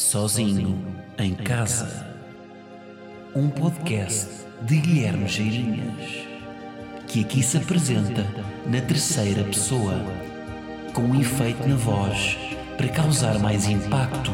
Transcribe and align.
Sozinho 0.00 0.82
em 1.18 1.34
Casa. 1.34 2.06
Um 3.36 3.50
podcast 3.50 4.28
de 4.62 4.78
Guilherme 4.78 5.28
Geirinhas, 5.28 6.26
que 7.06 7.20
aqui 7.20 7.42
se 7.42 7.58
apresenta 7.58 8.26
na 8.66 8.80
terceira 8.80 9.44
pessoa, 9.44 9.94
com 10.94 11.02
um 11.02 11.20
efeito 11.20 11.68
na 11.68 11.76
voz 11.76 12.38
para 12.78 12.88
causar 12.88 13.38
mais 13.38 13.68
impacto. 13.68 14.32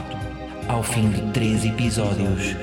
Ao 0.68 0.84
fim 0.84 1.10
de 1.10 1.32
três 1.32 1.64
episódios, 1.64 2.54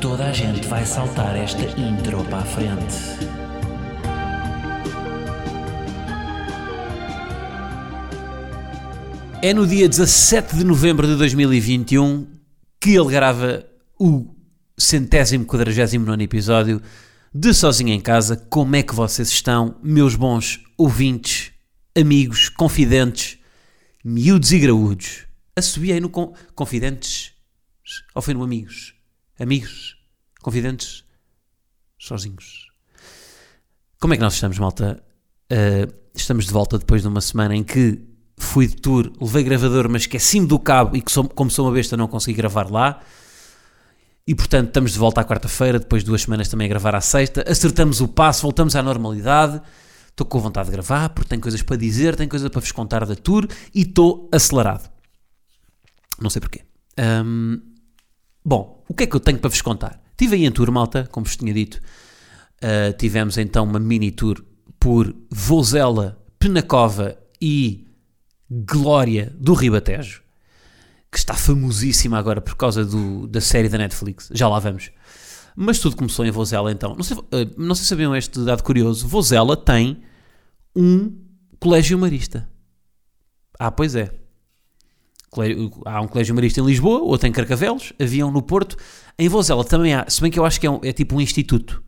toda 0.00 0.24
a 0.24 0.32
gente 0.32 0.66
vai 0.68 0.86
saltar 0.86 1.36
esta 1.36 1.64
intro 1.78 2.24
para 2.26 2.38
a 2.38 2.44
frente. 2.46 3.28
É 9.42 9.52
no 9.52 9.66
dia 9.66 9.88
17 9.88 10.56
de 10.56 10.64
novembro 10.64 11.06
de 11.06 11.16
2021 11.16 12.33
que 12.84 12.94
ele 12.94 13.10
grava 13.10 13.66
o 13.98 14.36
centésimo 14.76 15.46
quadragésimo 15.46 16.04
nono 16.04 16.22
episódio 16.22 16.82
de 17.34 17.54
Sozinho 17.54 17.94
em 17.94 18.00
Casa. 18.00 18.36
Como 18.36 18.76
é 18.76 18.82
que 18.82 18.94
vocês 18.94 19.28
estão, 19.28 19.80
meus 19.82 20.14
bons 20.14 20.62
ouvintes, 20.76 21.50
amigos, 21.96 22.50
confidentes, 22.50 23.38
miúdos 24.04 24.52
e 24.52 24.58
graúdos? 24.58 25.24
Assobiei 25.56 25.98
no 25.98 26.10
con 26.10 26.34
confidentes, 26.54 27.32
ou 28.14 28.20
foi 28.20 28.34
no 28.34 28.44
amigos? 28.44 28.94
Amigos, 29.40 29.96
confidentes, 30.42 31.06
sozinhos. 31.98 32.66
Como 33.98 34.12
é 34.12 34.18
que 34.18 34.22
nós 34.22 34.34
estamos, 34.34 34.58
malta? 34.58 35.02
Uh, 35.50 35.90
estamos 36.14 36.44
de 36.44 36.52
volta 36.52 36.76
depois 36.76 37.00
de 37.00 37.08
uma 37.08 37.22
semana 37.22 37.56
em 37.56 37.64
que 37.64 37.98
fui 38.36 38.66
de 38.66 38.76
tour, 38.76 39.12
levei 39.20 39.42
gravador, 39.42 39.88
mas 39.88 40.02
esqueci-me 40.02 40.46
do 40.46 40.58
cabo 40.58 40.96
e 40.96 41.00
que 41.00 41.10
sou, 41.10 41.28
como 41.28 41.50
sou 41.50 41.66
uma 41.66 41.72
besta 41.72 41.96
não 41.96 42.08
consegui 42.08 42.36
gravar 42.36 42.70
lá. 42.70 43.00
E 44.26 44.34
portanto 44.34 44.68
estamos 44.68 44.92
de 44.92 44.98
volta 44.98 45.20
à 45.20 45.24
quarta-feira, 45.24 45.78
depois 45.78 46.02
de 46.02 46.08
duas 46.08 46.22
semanas 46.22 46.48
também 46.48 46.64
a 46.66 46.68
gravar 46.68 46.94
à 46.94 47.00
sexta. 47.00 47.44
Acertamos 47.48 48.00
o 48.00 48.08
passo, 48.08 48.42
voltamos 48.42 48.74
à 48.74 48.82
normalidade. 48.82 49.60
Estou 50.08 50.26
com 50.26 50.38
vontade 50.38 50.66
de 50.66 50.72
gravar 50.72 51.10
porque 51.10 51.28
tenho 51.28 51.42
coisas 51.42 51.60
para 51.60 51.76
dizer, 51.76 52.16
tenho 52.16 52.30
coisas 52.30 52.48
para 52.48 52.60
vos 52.60 52.72
contar 52.72 53.04
da 53.04 53.14
tour 53.14 53.46
e 53.74 53.82
estou 53.82 54.28
acelerado. 54.32 54.88
Não 56.20 56.30
sei 56.30 56.40
porquê. 56.40 56.62
Um, 56.98 57.60
bom, 58.44 58.82
o 58.88 58.94
que 58.94 59.04
é 59.04 59.06
que 59.06 59.16
eu 59.16 59.20
tenho 59.20 59.38
para 59.38 59.50
vos 59.50 59.60
contar? 59.60 60.00
Estive 60.12 60.36
aí 60.36 60.46
em 60.46 60.52
tour, 60.52 60.70
malta, 60.70 61.08
como 61.10 61.26
vos 61.26 61.36
tinha 61.36 61.52
dito. 61.52 61.80
Uh, 62.62 62.96
tivemos 62.96 63.36
então 63.36 63.64
uma 63.64 63.80
mini 63.80 64.10
tour 64.10 64.42
por 64.78 65.14
Vozela, 65.30 66.22
Penacova 66.38 67.18
e 67.40 67.84
Glória 68.50 69.32
do 69.38 69.54
Ribatejo, 69.54 70.22
que 71.10 71.18
está 71.18 71.34
famosíssima 71.34 72.18
agora 72.18 72.40
por 72.40 72.56
causa 72.56 72.84
do, 72.84 73.26
da 73.26 73.40
série 73.40 73.68
da 73.68 73.78
Netflix. 73.78 74.30
Já 74.32 74.48
lá 74.48 74.58
vamos. 74.58 74.90
Mas 75.56 75.78
tudo 75.78 75.96
começou 75.96 76.24
em 76.26 76.30
Vozela 76.30 76.72
então. 76.72 76.94
Não 76.94 77.04
sei, 77.04 77.16
eh, 77.32 77.48
não 77.56 77.74
sei 77.74 77.84
se 77.84 77.88
sabiam 77.88 78.14
este 78.14 78.40
dado 78.40 78.62
curioso. 78.62 79.06
Vozela 79.06 79.56
tem 79.56 80.02
um 80.74 81.16
colégio 81.60 81.98
marista. 81.98 82.48
Ah, 83.58 83.70
pois 83.70 83.94
é. 83.94 84.10
Há 85.84 86.00
um 86.00 86.06
colégio 86.06 86.34
marista 86.34 86.60
em 86.60 86.64
Lisboa, 86.64 87.00
outro 87.00 87.26
em 87.26 87.32
Carcavelos, 87.32 87.92
havia 88.00 88.26
um 88.26 88.30
no 88.30 88.42
Porto. 88.42 88.76
Em 89.18 89.28
Vozela 89.28 89.64
também 89.64 89.94
há, 89.94 90.04
se 90.08 90.20
bem 90.20 90.30
que 90.30 90.38
eu 90.38 90.44
acho 90.44 90.60
que 90.60 90.66
é, 90.66 90.70
um, 90.70 90.80
é 90.82 90.92
tipo 90.92 91.16
um 91.16 91.20
instituto. 91.20 91.82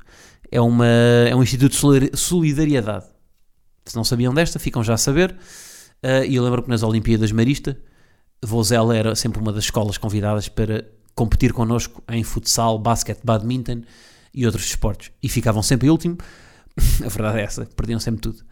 É, 0.50 0.60
uma, 0.60 0.86
é 0.86 1.34
um 1.34 1.42
instituto 1.42 1.72
de 1.72 2.16
solidariedade. 2.16 3.06
Se 3.84 3.94
não 3.94 4.04
sabiam 4.04 4.32
desta, 4.32 4.58
ficam 4.58 4.82
já 4.82 4.94
a 4.94 4.98
saber. 4.98 5.36
Uh, 6.02 6.24
e 6.26 6.36
eu 6.36 6.44
lembro 6.44 6.62
que 6.62 6.68
nas 6.68 6.82
Olimpíadas 6.82 7.32
Marista, 7.32 7.78
Vozela 8.42 8.96
era 8.96 9.14
sempre 9.14 9.40
uma 9.40 9.52
das 9.52 9.64
escolas 9.64 9.98
convidadas 9.98 10.48
para 10.48 10.84
competir 11.14 11.52
connosco 11.52 12.02
em 12.08 12.22
futsal, 12.22 12.78
basquete, 12.78 13.20
badminton 13.24 13.82
e 14.32 14.44
outros 14.44 14.66
esportes. 14.66 15.10
E 15.22 15.28
ficavam 15.28 15.62
sempre 15.62 15.88
em 15.88 15.90
último. 15.90 16.18
a 17.04 17.08
verdade 17.08 17.38
é 17.38 17.42
essa, 17.42 17.64
perdiam 17.64 17.98
sempre 17.98 18.20
tudo. 18.20 18.44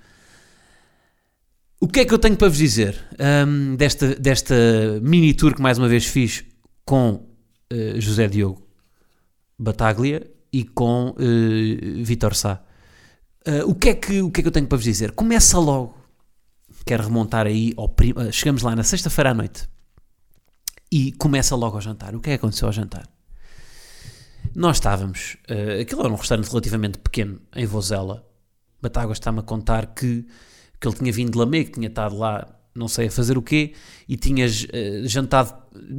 O 1.80 1.86
que 1.86 2.00
é 2.00 2.04
que 2.06 2.14
eu 2.14 2.18
tenho 2.18 2.36
para 2.36 2.48
vos 2.48 2.56
dizer 2.56 2.98
um, 3.46 3.76
desta, 3.76 4.14
desta 4.14 4.54
mini 5.02 5.34
tour 5.34 5.54
que 5.54 5.60
mais 5.60 5.76
uma 5.76 5.86
vez 5.86 6.06
fiz 6.06 6.42
com 6.84 7.26
uh, 7.70 8.00
José 8.00 8.26
Diogo 8.26 8.66
Bataglia 9.58 10.26
e 10.50 10.64
com 10.64 11.10
uh, 11.10 12.04
Vitor 12.04 12.34
Sá? 12.34 12.62
Uh, 13.46 13.68
o, 13.68 13.74
que 13.74 13.90
é 13.90 13.94
que, 13.94 14.22
o 14.22 14.30
que 14.30 14.40
é 14.40 14.42
que 14.42 14.48
eu 14.48 14.52
tenho 14.52 14.66
para 14.66 14.78
vos 14.78 14.84
dizer? 14.84 15.12
Começa 15.12 15.58
logo 15.58 15.94
quero 16.84 17.04
remontar 17.04 17.46
aí 17.46 17.72
ao 17.76 17.88
prim... 17.88 18.12
Eh, 18.16 18.32
chegamos 18.32 18.62
lá 18.62 18.76
na 18.76 18.82
sexta-feira 18.82 19.30
à 19.30 19.34
noite 19.34 19.68
e 20.92 21.12
começa 21.12 21.56
logo 21.56 21.76
ao 21.76 21.80
jantar. 21.80 22.14
O 22.14 22.20
que 22.20 22.30
é 22.30 22.32
que 22.32 22.36
aconteceu 22.36 22.68
ao 22.68 22.72
jantar? 22.72 23.08
Nós 24.54 24.76
estávamos, 24.76 25.36
uh, 25.50 25.80
aquilo 25.80 26.02
era 26.02 26.12
um 26.12 26.16
restaurante 26.16 26.48
relativamente 26.48 26.98
pequeno 26.98 27.40
em 27.56 27.66
Vozela. 27.66 28.24
Batáguas 28.80 29.18
está-me 29.18 29.40
a 29.40 29.42
contar 29.42 29.86
que, 29.86 30.24
que 30.80 30.86
ele 30.86 30.96
tinha 30.96 31.12
vindo 31.12 31.44
de 31.44 31.64
que 31.64 31.72
tinha 31.72 31.88
estado 31.88 32.16
lá, 32.16 32.46
não 32.72 32.86
sei 32.86 33.08
a 33.08 33.10
fazer 33.10 33.36
o 33.36 33.42
quê, 33.42 33.72
e 34.08 34.16
tinha 34.16 34.46
uh, 34.46 35.08
jantado, 35.08 35.54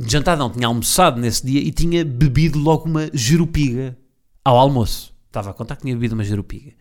jantado 0.07 0.39
não, 0.39 0.49
tinha 0.49 0.67
almoçado 0.67 1.19
nesse 1.19 1.45
dia 1.45 1.59
e 1.59 1.71
tinha 1.71 2.05
bebido 2.05 2.57
logo 2.57 2.85
uma 2.85 3.09
jerupiga 3.13 3.97
ao 4.43 4.57
almoço. 4.57 5.13
Estava 5.27 5.49
a 5.49 5.53
contar 5.53 5.75
que 5.75 5.81
tinha 5.81 5.95
bebido 5.95 6.13
uma 6.13 6.23
jerupiga. 6.23 6.71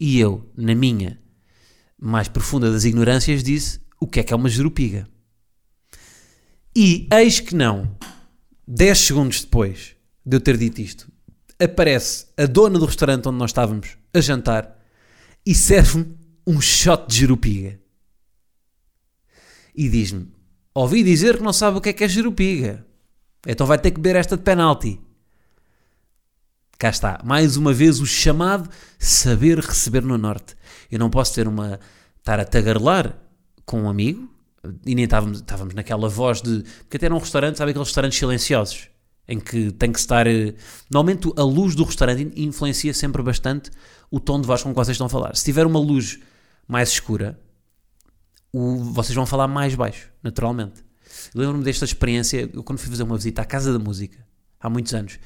E 0.00 0.18
eu, 0.18 0.50
na 0.56 0.74
minha 0.74 1.20
mais 2.04 2.26
profunda 2.26 2.70
das 2.72 2.84
ignorâncias, 2.84 3.44
disse 3.44 3.80
o 4.00 4.08
que 4.08 4.18
é 4.18 4.22
que 4.24 4.32
é 4.32 4.36
uma 4.36 4.48
jerupiga. 4.48 5.06
E 6.74 7.06
eis 7.12 7.38
que 7.38 7.54
não, 7.54 7.96
10 8.66 8.98
segundos 8.98 9.40
depois 9.42 9.94
de 10.26 10.36
eu 10.36 10.40
ter 10.40 10.56
dito 10.56 10.80
isto, 10.80 11.12
aparece 11.62 12.26
a 12.36 12.44
dona 12.46 12.76
do 12.78 12.86
restaurante 12.86 13.28
onde 13.28 13.38
nós 13.38 13.50
estávamos 13.50 13.96
a 14.12 14.20
jantar 14.20 14.76
e 15.46 15.54
serve-me 15.54 16.16
um 16.44 16.60
shot 16.60 17.06
de 17.08 17.18
jerupiga. 17.18 17.78
E 19.72 19.88
diz-me: 19.88 20.28
Ouvi 20.74 21.04
dizer 21.04 21.36
que 21.36 21.42
não 21.42 21.52
sabe 21.52 21.78
o 21.78 21.80
que 21.80 21.90
é 21.90 21.92
que 21.92 22.02
é 22.02 22.08
jerupiga. 22.08 22.84
Então 23.46 23.66
vai 23.66 23.78
ter 23.78 23.92
que 23.92 24.00
beber 24.00 24.18
esta 24.18 24.36
de 24.36 24.42
penalti. 24.42 25.00
Cá 26.78 26.90
está, 26.90 27.20
mais 27.24 27.56
uma 27.56 27.72
vez 27.72 28.00
o 28.00 28.06
chamado 28.06 28.68
saber 28.98 29.60
receber 29.60 30.02
no 30.02 30.18
Norte. 30.18 30.56
Eu 30.92 30.98
não 30.98 31.10
posso 31.10 31.34
ter 31.34 31.48
uma. 31.48 31.80
estar 32.18 32.38
a 32.38 32.44
tagarlar 32.44 33.18
com 33.64 33.82
um 33.82 33.88
amigo 33.88 34.28
e 34.86 34.94
nem 34.94 35.04
estávamos, 35.04 35.38
estávamos 35.38 35.74
naquela 35.74 36.08
voz 36.08 36.40
de. 36.40 36.62
Porque 36.80 36.98
até 36.98 37.08
num 37.08 37.18
restaurante, 37.18 37.56
sabe 37.56 37.70
aqueles 37.70 37.88
restaurantes 37.88 38.18
silenciosos 38.18 38.88
em 39.26 39.40
que 39.40 39.72
tem 39.72 39.90
que 39.90 39.98
estar. 39.98 40.26
Eh, 40.26 40.54
normalmente 40.90 41.32
a 41.36 41.42
luz 41.42 41.74
do 41.74 41.84
restaurante 41.84 42.32
influencia 42.36 42.92
sempre 42.92 43.22
bastante 43.22 43.70
o 44.10 44.20
tom 44.20 44.40
de 44.40 44.46
voz 44.46 44.62
com 44.62 44.70
que 44.70 44.76
vocês 44.76 44.94
estão 44.94 45.06
a 45.06 45.10
falar. 45.10 45.34
Se 45.34 45.44
tiver 45.44 45.66
uma 45.66 45.80
luz 45.80 46.20
mais 46.68 46.90
escura, 46.90 47.40
o, 48.52 48.76
vocês 48.76 49.16
vão 49.16 49.26
falar 49.26 49.48
mais 49.48 49.74
baixo, 49.74 50.10
naturalmente. 50.22 50.84
Lembro-me 51.34 51.64
desta 51.64 51.84
experiência, 51.84 52.50
eu 52.52 52.62
quando 52.62 52.78
fui 52.78 52.90
fazer 52.90 53.02
uma 53.02 53.16
visita 53.16 53.42
à 53.42 53.44
Casa 53.44 53.72
da 53.72 53.78
Música, 53.78 54.18
há 54.60 54.68
muitos 54.68 54.92
anos, 54.94 55.18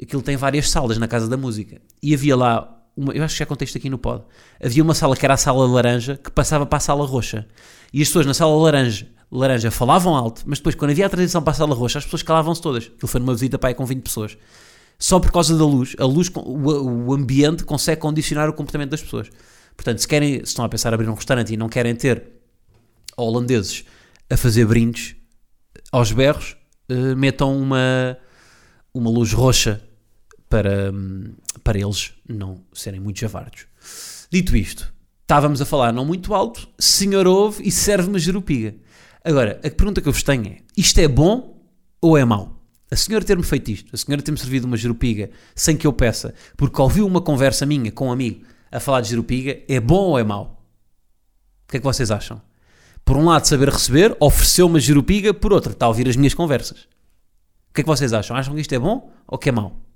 aquilo 0.00 0.22
tem 0.22 0.36
várias 0.36 0.70
salas 0.70 0.98
na 0.98 1.06
Casa 1.06 1.28
da 1.28 1.36
Música. 1.36 1.80
E 2.02 2.14
havia 2.14 2.36
lá, 2.36 2.79
uma, 2.96 3.12
eu 3.12 3.22
acho 3.24 3.34
que 3.34 3.38
já 3.38 3.46
contei 3.46 3.64
isto 3.64 3.78
aqui 3.78 3.88
no 3.88 3.98
pod, 3.98 4.24
havia 4.62 4.82
uma 4.82 4.94
sala 4.94 5.16
que 5.16 5.24
era 5.24 5.34
a 5.34 5.36
sala 5.36 5.66
laranja 5.66 6.16
que 6.16 6.30
passava 6.30 6.66
para 6.66 6.76
a 6.76 6.80
sala 6.80 7.04
roxa. 7.06 7.46
E 7.92 8.02
as 8.02 8.08
pessoas 8.08 8.26
na 8.26 8.34
sala 8.34 8.54
laranja, 8.56 9.08
laranja 9.30 9.70
falavam 9.70 10.14
alto, 10.14 10.42
mas 10.46 10.58
depois 10.58 10.74
quando 10.74 10.90
havia 10.90 11.06
a 11.06 11.08
transição 11.08 11.42
para 11.42 11.52
a 11.52 11.54
sala 11.54 11.74
roxa, 11.74 11.98
as 11.98 12.04
pessoas 12.04 12.22
calavam-se 12.22 12.60
todas. 12.60 12.84
Aquilo 12.84 13.08
foi 13.08 13.20
numa 13.20 13.32
visita 13.32 13.58
para 13.58 13.70
aí 13.70 13.74
com 13.74 13.84
20 13.84 14.02
pessoas. 14.02 14.36
Só 14.98 15.18
por 15.18 15.32
causa 15.32 15.56
da 15.56 15.64
luz, 15.64 15.96
a 15.98 16.04
luz, 16.04 16.30
o, 16.34 17.08
o 17.08 17.14
ambiente 17.14 17.64
consegue 17.64 18.00
condicionar 18.00 18.48
o 18.50 18.52
comportamento 18.52 18.90
das 18.90 19.02
pessoas. 19.02 19.30
Portanto, 19.74 19.98
se 19.98 20.06
querem, 20.06 20.34
se 20.40 20.44
estão 20.44 20.64
a 20.64 20.68
pensar 20.68 20.90
em 20.90 20.94
abrir 20.94 21.08
um 21.08 21.14
restaurante 21.14 21.54
e 21.54 21.56
não 21.56 21.70
querem 21.70 21.94
ter 21.94 22.22
holandeses 23.16 23.84
a 24.28 24.36
fazer 24.36 24.66
brindes 24.66 25.16
aos 25.90 26.12
berros, 26.12 26.56
uh, 26.90 27.16
metam 27.16 27.58
uma, 27.58 28.16
uma 28.92 29.10
luz 29.10 29.32
roxa 29.32 29.82
para, 30.50 30.92
para 31.62 31.78
eles 31.78 32.12
não 32.28 32.60
serem 32.74 33.00
muito 33.00 33.20
javardos. 33.20 33.66
Dito 34.30 34.56
isto, 34.56 34.92
estávamos 35.22 35.62
a 35.62 35.64
falar 35.64 35.92
não 35.92 36.04
muito 36.04 36.34
alto, 36.34 36.68
senhor 36.78 37.26
ouve 37.26 37.66
e 37.66 37.70
serve 37.70 38.08
uma 38.08 38.18
jerupiga. 38.18 38.74
Agora, 39.24 39.60
a 39.64 39.70
pergunta 39.70 40.02
que 40.02 40.08
eu 40.08 40.12
vos 40.12 40.24
tenho 40.24 40.46
é, 40.48 40.58
isto 40.76 40.98
é 40.98 41.06
bom 41.06 41.56
ou 42.02 42.18
é 42.18 42.24
mau? 42.24 42.60
A 42.90 42.96
senhora 42.96 43.24
ter-me 43.24 43.44
feito 43.44 43.70
isto, 43.70 43.94
a 43.94 43.96
senhora 43.96 44.20
ter-me 44.20 44.36
servido 44.36 44.66
uma 44.66 44.76
jerupiga 44.76 45.30
sem 45.54 45.76
que 45.76 45.86
eu 45.86 45.92
peça, 45.92 46.34
porque 46.56 46.82
ouviu 46.82 47.06
uma 47.06 47.20
conversa 47.20 47.64
minha 47.64 47.92
com 47.92 48.08
um 48.08 48.12
amigo 48.12 48.44
a 48.72 48.80
falar 48.80 49.00
de 49.00 49.08
jerupiga, 49.10 49.60
é 49.68 49.78
bom 49.78 50.08
ou 50.08 50.18
é 50.18 50.24
mau? 50.24 50.64
O 51.64 51.70
que 51.70 51.76
é 51.76 51.80
que 51.80 51.86
vocês 51.86 52.10
acham? 52.10 52.42
Por 53.04 53.16
um 53.16 53.24
lado, 53.24 53.46
saber 53.46 53.68
receber, 53.68 54.16
ofereceu 54.18 54.66
uma 54.66 54.80
jerupiga, 54.80 55.32
por 55.32 55.52
outro, 55.52 55.72
está 55.72 55.86
a 55.86 55.88
ouvir 55.88 56.08
as 56.08 56.16
minhas 56.16 56.34
conversas. 56.34 56.88
O 57.70 57.74
que 57.74 57.82
é 57.82 57.84
que 57.84 57.88
vocês 57.88 58.12
acham? 58.12 58.36
Acham 58.36 58.54
que 58.54 58.60
isto 58.60 58.74
é 58.74 58.78
bom 58.78 59.12
ou 59.28 59.38
que 59.38 59.48
é 59.48 59.52
mau? 59.52 59.89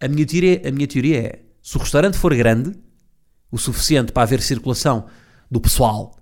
A 0.00 0.08
minha 0.08 0.26
teoria, 0.26 0.62
a 0.66 0.70
minha 0.70 0.86
teoria 0.86 1.18
é: 1.20 1.42
se 1.62 1.76
o 1.76 1.80
restaurante 1.80 2.16
for 2.16 2.34
grande, 2.34 2.72
o 3.50 3.58
suficiente 3.58 4.12
para 4.12 4.22
haver 4.22 4.40
circulação 4.40 5.06
do 5.50 5.60
pessoal, 5.60 6.16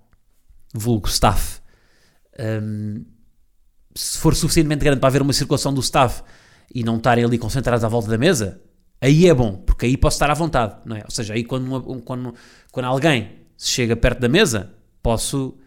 vulgo 0.73 1.07
staff, 1.07 1.61
um, 2.61 3.05
se 3.95 4.17
for 4.17 4.35
suficientemente 4.35 4.83
grande 4.83 4.99
para 4.99 5.07
haver 5.09 5.21
uma 5.21 5.33
circulação 5.33 5.73
do 5.73 5.81
staff 5.81 6.23
e 6.73 6.83
não 6.83 6.97
estarem 6.97 7.23
ali 7.23 7.37
concentrados 7.37 7.83
à 7.83 7.87
volta 7.87 8.09
da 8.09 8.17
mesa, 8.17 8.61
aí 9.01 9.27
é 9.27 9.33
bom, 9.33 9.55
porque 9.57 9.85
aí 9.85 9.97
posso 9.97 10.15
estar 10.15 10.29
à 10.29 10.33
vontade, 10.33 10.75
não 10.85 10.95
é? 10.95 11.01
Ou 11.03 11.11
seja, 11.11 11.33
aí 11.33 11.43
quando, 11.43 11.65
uma- 11.65 12.01
quando, 12.01 12.33
quando 12.71 12.85
alguém 12.85 13.31
chega 13.57 13.95
perto 13.95 14.19
da 14.19 14.29
mesa, 14.29 14.73
posso 15.01 15.57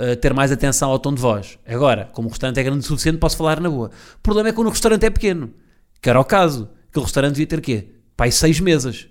uh, 0.00 0.16
ter 0.20 0.34
mais 0.34 0.50
atenção 0.52 0.90
ao 0.90 0.98
tom 0.98 1.14
de 1.14 1.20
voz. 1.20 1.58
Agora, 1.66 2.10
como 2.12 2.28
o 2.28 2.30
restaurante 2.30 2.58
é 2.58 2.62
grande 2.62 2.80
o 2.80 2.82
suficiente, 2.82 3.18
posso 3.18 3.36
falar 3.36 3.60
na 3.60 3.70
boa. 3.70 3.90
O 4.16 4.20
problema 4.22 4.48
é 4.48 4.52
quando 4.52 4.66
o 4.66 4.70
restaurante 4.70 5.04
é 5.04 5.10
pequeno, 5.10 5.52
que 6.00 6.08
era 6.10 6.20
o 6.20 6.24
caso. 6.24 6.68
Aquele 6.90 7.04
restaurante 7.04 7.32
devia 7.34 7.46
ter 7.46 7.60
quê? 7.60 7.88
Pai, 8.16 8.30
seis 8.30 8.60
mesas. 8.60 9.06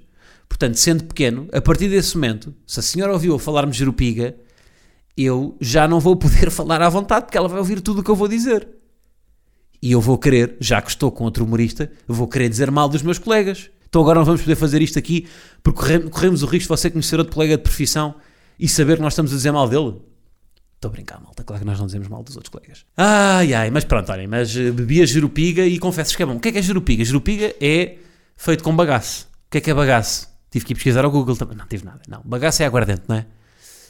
Portanto, 0.48 0.76
sendo 0.76 1.04
pequeno, 1.06 1.48
a 1.54 1.62
partir 1.62 1.88
desse 1.90 2.16
momento, 2.16 2.54
se 2.66 2.80
a 2.80 2.84
senhora 2.84 3.14
ouviu 3.14 3.34
eu 3.34 3.40
falar-me 3.40 3.72
jerupiga, 3.74 4.36
eu 5.16 5.56
já 5.62 5.88
não 5.88 6.00
vou 6.00 6.16
poder 6.16 6.50
falar 6.52 6.82
à 6.82 6.90
vontade, 6.90 7.26
porque 7.26 7.38
ela 7.38 7.48
vai 7.48 7.60
ouvir 7.60 7.82
tudo 7.82 8.02
o 8.02 8.04
que 8.04 8.12
eu 8.12 8.16
vou 8.16 8.28
dizer. 8.28 8.68
E 9.82 9.92
eu 9.92 10.02
vou 10.02 10.18
querer, 10.18 10.58
já 10.60 10.82
que 10.82 10.90
estou 10.90 11.10
com 11.12 11.24
outro 11.24 11.46
humorista, 11.46 11.90
vou 12.08 12.28
querer 12.28 12.50
dizer 12.50 12.70
mal 12.70 12.90
dos 12.90 13.02
meus 13.02 13.18
colegas. 13.18 13.70
Então 13.88 14.02
agora 14.02 14.20
não 14.20 14.26
vamos 14.26 14.42
poder 14.42 14.56
fazer 14.56 14.82
isto 14.82 15.00
aqui, 15.00 15.28
porque 15.64 15.80
corre- 15.80 16.00
corremos 16.10 16.44
o 16.44 16.46
risco 16.46 16.74
de 16.76 16.82
você 16.82 16.90
conhecer 16.90 17.18
outro 17.18 17.34
colega 17.34 17.56
de 17.58 17.64
profissão 17.64 18.16
e 18.60 18.68
saber 18.68 18.98
que 18.98 19.02
nós 19.02 19.14
estamos 19.14 19.32
a 19.32 19.36
dizer 19.36 19.52
mal 19.52 19.68
dele. 19.70 19.96
Estou 20.80 20.88
a 20.88 20.92
brincar, 20.94 21.20
malta. 21.22 21.44
Claro 21.44 21.60
que 21.62 21.68
nós 21.68 21.78
não 21.78 21.88
dizemos 21.88 22.08
mal 22.08 22.24
dos 22.24 22.38
outros 22.38 22.50
colegas. 22.50 22.86
Ai, 22.96 23.54
ai, 23.54 23.70
mas 23.70 23.84
pronto, 23.84 24.10
olhem, 24.14 24.28
mas 24.28 24.56
eh, 24.56 24.72
bebi 24.72 25.02
a 25.02 25.06
jerupiga 25.06 25.66
e 25.66 25.78
confesso 25.78 26.16
que 26.16 26.24
é 26.24 26.26
bom. 26.26 26.38
O 26.38 26.40
que 26.40 26.48
é 26.48 26.52
que 26.54 26.58
é 26.58 26.62
jerupiga? 26.62 27.04
Jerupiga 27.04 27.54
é 27.60 27.98
feito 28.38 28.64
com 28.64 28.74
bagaço. 28.74 29.28
O 29.48 29.52
que 29.52 29.58
é 29.58 29.62
que 29.62 29.70
é 29.70 29.74
bagaço? 29.74 30.30
Tive 30.50 30.64
que 30.66 30.72
ir 30.72 30.76
pesquisar 30.76 31.04
ao 31.04 31.12
Google 31.12 31.36
também. 31.36 31.58
Não, 31.58 31.66
tive 31.68 31.84
nada. 31.84 32.00
Não, 32.08 32.22
bagaço 32.24 32.64
é 32.64 32.66
aguardente, 32.66 33.02
não 33.10 33.18
é? 33.18 33.26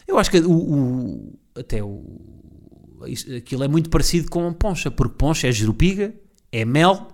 Eu 0.08 0.18
acho 0.18 0.32
que 0.32 0.40
o, 0.40 0.52
o- 0.52 1.40
até 1.56 1.84
o, 1.84 2.02
aquilo 3.38 3.64
é 3.64 3.68
muito 3.68 3.92
parecido 3.92 4.28
com 4.32 4.52
poncha, 4.54 4.90
porque 4.90 5.14
poncha 5.16 5.48
é 5.48 5.52
jerupiga, 5.52 6.12
é 6.52 6.66
mel, 6.66 7.10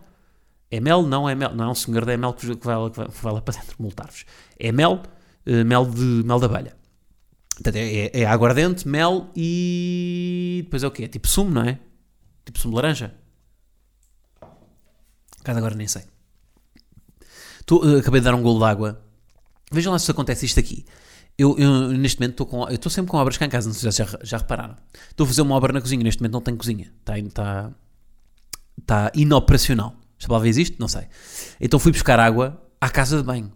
é 0.71 0.79
mel, 0.79 1.03
não 1.03 1.27
é 1.29 1.35
mel, 1.35 1.53
não 1.53 1.65
é 1.65 1.69
um 1.69 1.75
senhor 1.75 2.05
da 2.05 2.15
mel 2.17 2.33
que 2.33 2.45
vai, 2.65 2.77
lá- 2.77 2.89
que 2.89 3.21
vai 3.21 3.33
lá 3.33 3.41
para 3.41 3.55
dentro 3.59 3.75
multar-vos. 3.77 4.25
É 4.57 4.71
mel, 4.71 5.01
eh, 5.45 5.65
mel 5.65 5.85
de 5.85 6.23
mel 6.25 6.39
de 6.39 6.45
abelha. 6.45 6.73
Portanto, 7.55 7.75
é, 7.77 8.07
é, 8.07 8.21
é 8.21 8.25
aguardente, 8.25 8.87
mel 8.87 9.29
e 9.35 10.61
depois 10.65 10.83
é 10.83 10.87
o 10.87 10.91
quê? 10.91 11.05
É 11.05 11.07
tipo 11.07 11.27
sumo, 11.27 11.51
não 11.51 11.63
é? 11.63 11.79
Tipo 12.45 12.59
sumo 12.59 12.73
de 12.73 12.75
laranja. 12.75 13.15
Cada 15.43 15.59
agora 15.59 15.75
nem 15.75 15.87
sei. 15.87 16.03
Tô, 17.65 17.83
eh, 17.87 17.99
acabei 17.99 18.19
de 18.19 18.25
dar 18.25 18.35
um 18.35 18.41
golo 18.41 18.59
de 18.59 18.65
água. 18.65 19.01
Vejam 19.71 19.93
lá 19.93 19.99
se 19.99 20.09
acontece 20.11 20.45
isto 20.45 20.59
aqui. 20.59 20.85
Eu, 21.37 21.57
eu, 21.57 21.89
neste 21.89 22.19
momento 22.19 22.31
estou 22.31 22.45
com. 22.45 22.63
Eu 22.67 22.75
estou 22.75 22.89
sempre 22.89 23.11
com 23.11 23.17
obras 23.17 23.37
cá 23.37 23.45
em 23.45 23.49
casa, 23.49 23.67
não 23.67 23.73
sei 23.73 23.91
se 23.91 23.97
já, 23.97 24.19
já 24.23 24.37
repararam. 24.37 24.75
Estou 25.09 25.25
a 25.25 25.27
fazer 25.27 25.41
uma 25.41 25.55
obra 25.55 25.73
na 25.73 25.81
cozinha, 25.81 26.03
neste 26.03 26.21
momento 26.21 26.33
não 26.33 26.41
tenho 26.41 26.57
cozinha. 26.57 26.91
Está, 26.99 27.17
está, 27.17 27.71
está 28.79 29.11
inoperacional. 29.15 29.95
Esta 30.17 30.27
palavra 30.27 30.47
existe? 30.47 30.77
Não 30.79 30.87
sei. 30.87 31.07
Então 31.59 31.79
fui 31.79 31.91
buscar 31.91 32.19
água 32.19 32.61
à 32.79 32.89
casa 32.89 33.17
de 33.17 33.23
banho. 33.23 33.51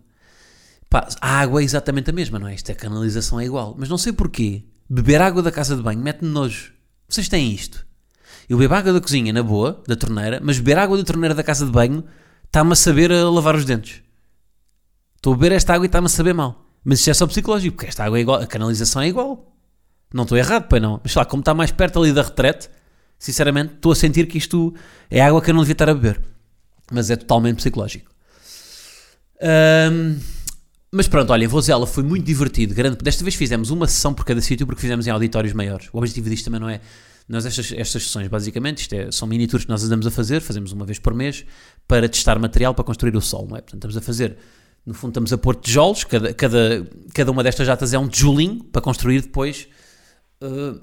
Pá, 0.89 1.07
a 1.21 1.39
água 1.39 1.61
é 1.61 1.63
exatamente 1.63 2.09
a 2.09 2.13
mesma, 2.13 2.39
não 2.39 2.47
é? 2.47 2.55
Isto 2.55 2.71
é 2.71 2.75
canalização 2.75 3.39
é 3.39 3.45
igual. 3.45 3.75
Mas 3.77 3.89
não 3.89 3.97
sei 3.97 4.11
porquê. 4.11 4.63
Beber 4.89 5.21
água 5.21 5.41
da 5.43 5.51
casa 5.51 5.75
de 5.75 5.83
banho 5.83 5.99
mete-me 5.99 6.31
nojo. 6.31 6.73
Vocês 7.07 7.29
têm 7.29 7.51
isto? 7.51 7.85
Eu 8.49 8.57
bebo 8.57 8.73
água 8.73 8.91
da 8.91 8.99
cozinha, 8.99 9.31
na 9.31 9.43
boa, 9.43 9.83
da 9.87 9.95
torneira, 9.95 10.39
mas 10.43 10.57
beber 10.57 10.79
água 10.79 10.97
da 10.97 11.03
torneira 11.03 11.35
da 11.35 11.43
casa 11.43 11.65
de 11.65 11.71
banho 11.71 12.03
está-me 12.45 12.73
a 12.73 12.75
saber 12.75 13.11
a 13.11 13.29
lavar 13.29 13.55
os 13.55 13.63
dentes. 13.63 14.01
Estou 15.15 15.33
a 15.33 15.35
beber 15.35 15.51
esta 15.51 15.73
água 15.75 15.85
e 15.85 15.87
está-me 15.87 16.07
a 16.07 16.09
saber 16.09 16.33
mal. 16.33 16.65
Mas 16.83 16.99
isto 16.99 17.11
é 17.11 17.13
só 17.13 17.27
psicológico, 17.27 17.75
porque 17.75 17.89
esta 17.89 18.03
água 18.05 18.17
é 18.17 18.21
igual, 18.21 18.41
a 18.41 18.47
canalização 18.47 19.03
é 19.03 19.07
igual. 19.07 19.55
Não 20.11 20.23
estou 20.23 20.35
errado, 20.37 20.67
pois 20.67 20.81
não. 20.81 20.99
Mas 21.03 21.13
lá, 21.13 21.25
como 21.25 21.41
está 21.41 21.53
mais 21.53 21.71
perto 21.71 21.99
ali 21.99 22.11
da 22.11 22.23
retrete, 22.23 22.69
sinceramente 23.19 23.75
estou 23.75 23.91
a 23.91 23.95
sentir 23.95 24.25
que 24.27 24.39
isto 24.39 24.73
é 25.11 25.21
água 25.21 25.41
que 25.41 25.51
eu 25.51 25.53
não 25.53 25.61
devia 25.61 25.73
estar 25.73 25.89
a 25.89 25.93
beber. 25.93 26.19
Mas 26.91 27.11
é 27.11 27.15
totalmente 27.15 27.57
psicológico. 27.57 28.09
Ahm, 29.39 30.17
mas 30.91 31.07
pronto, 31.07 31.31
olha, 31.31 31.45
em 31.45 31.47
Vozela 31.47 31.85
foi 31.85 32.03
muito 32.03 32.25
divertido. 32.25 32.73
Grande, 32.73 32.97
desta 32.97 33.23
vez 33.23 33.35
fizemos 33.35 33.69
uma 33.69 33.87
sessão 33.87 34.13
por 34.13 34.25
cada 34.25 34.41
sítio 34.41 34.65
porque 34.65 34.81
fizemos 34.81 35.05
em 35.05 35.11
auditórios 35.11 35.53
maiores. 35.53 35.87
O 35.93 35.97
objetivo 35.97 36.29
disto 36.29 36.45
também 36.45 36.59
não 36.59 36.69
é. 36.69 36.81
Nós, 37.27 37.45
estas, 37.45 37.71
estas 37.73 38.03
sessões, 38.03 38.27
basicamente, 38.27 38.79
isto 38.79 38.93
é, 38.93 39.11
são 39.11 39.27
mini 39.27 39.45
tours 39.45 39.63
que 39.63 39.69
nós 39.69 39.83
andamos 39.83 40.07
a 40.07 40.11
fazer, 40.11 40.41
fazemos 40.41 40.71
uma 40.71 40.83
vez 40.83 40.97
por 40.97 41.13
mês, 41.13 41.45
para 41.87 42.09
testar 42.09 42.39
material 42.39 42.73
para 42.73 42.83
construir 42.83 43.15
o 43.15 43.21
sol, 43.21 43.47
não 43.47 43.55
é? 43.55 43.61
Portanto, 43.61 43.75
estamos 43.75 43.97
a 43.97 44.01
fazer, 44.01 44.37
no 44.83 44.95
fundo, 44.95 45.11
estamos 45.11 45.31
a 45.31 45.37
pôr 45.37 45.55
tijolos, 45.55 46.03
cada, 46.03 46.33
cada, 46.33 46.87
cada 47.13 47.31
uma 47.31 47.43
destas 47.43 47.67
jatas 47.67 47.93
é 47.93 47.99
um 47.99 48.07
tijolinho 48.07 48.63
para 48.63 48.81
construir 48.81 49.21
depois 49.21 49.67
uh, 50.41 50.81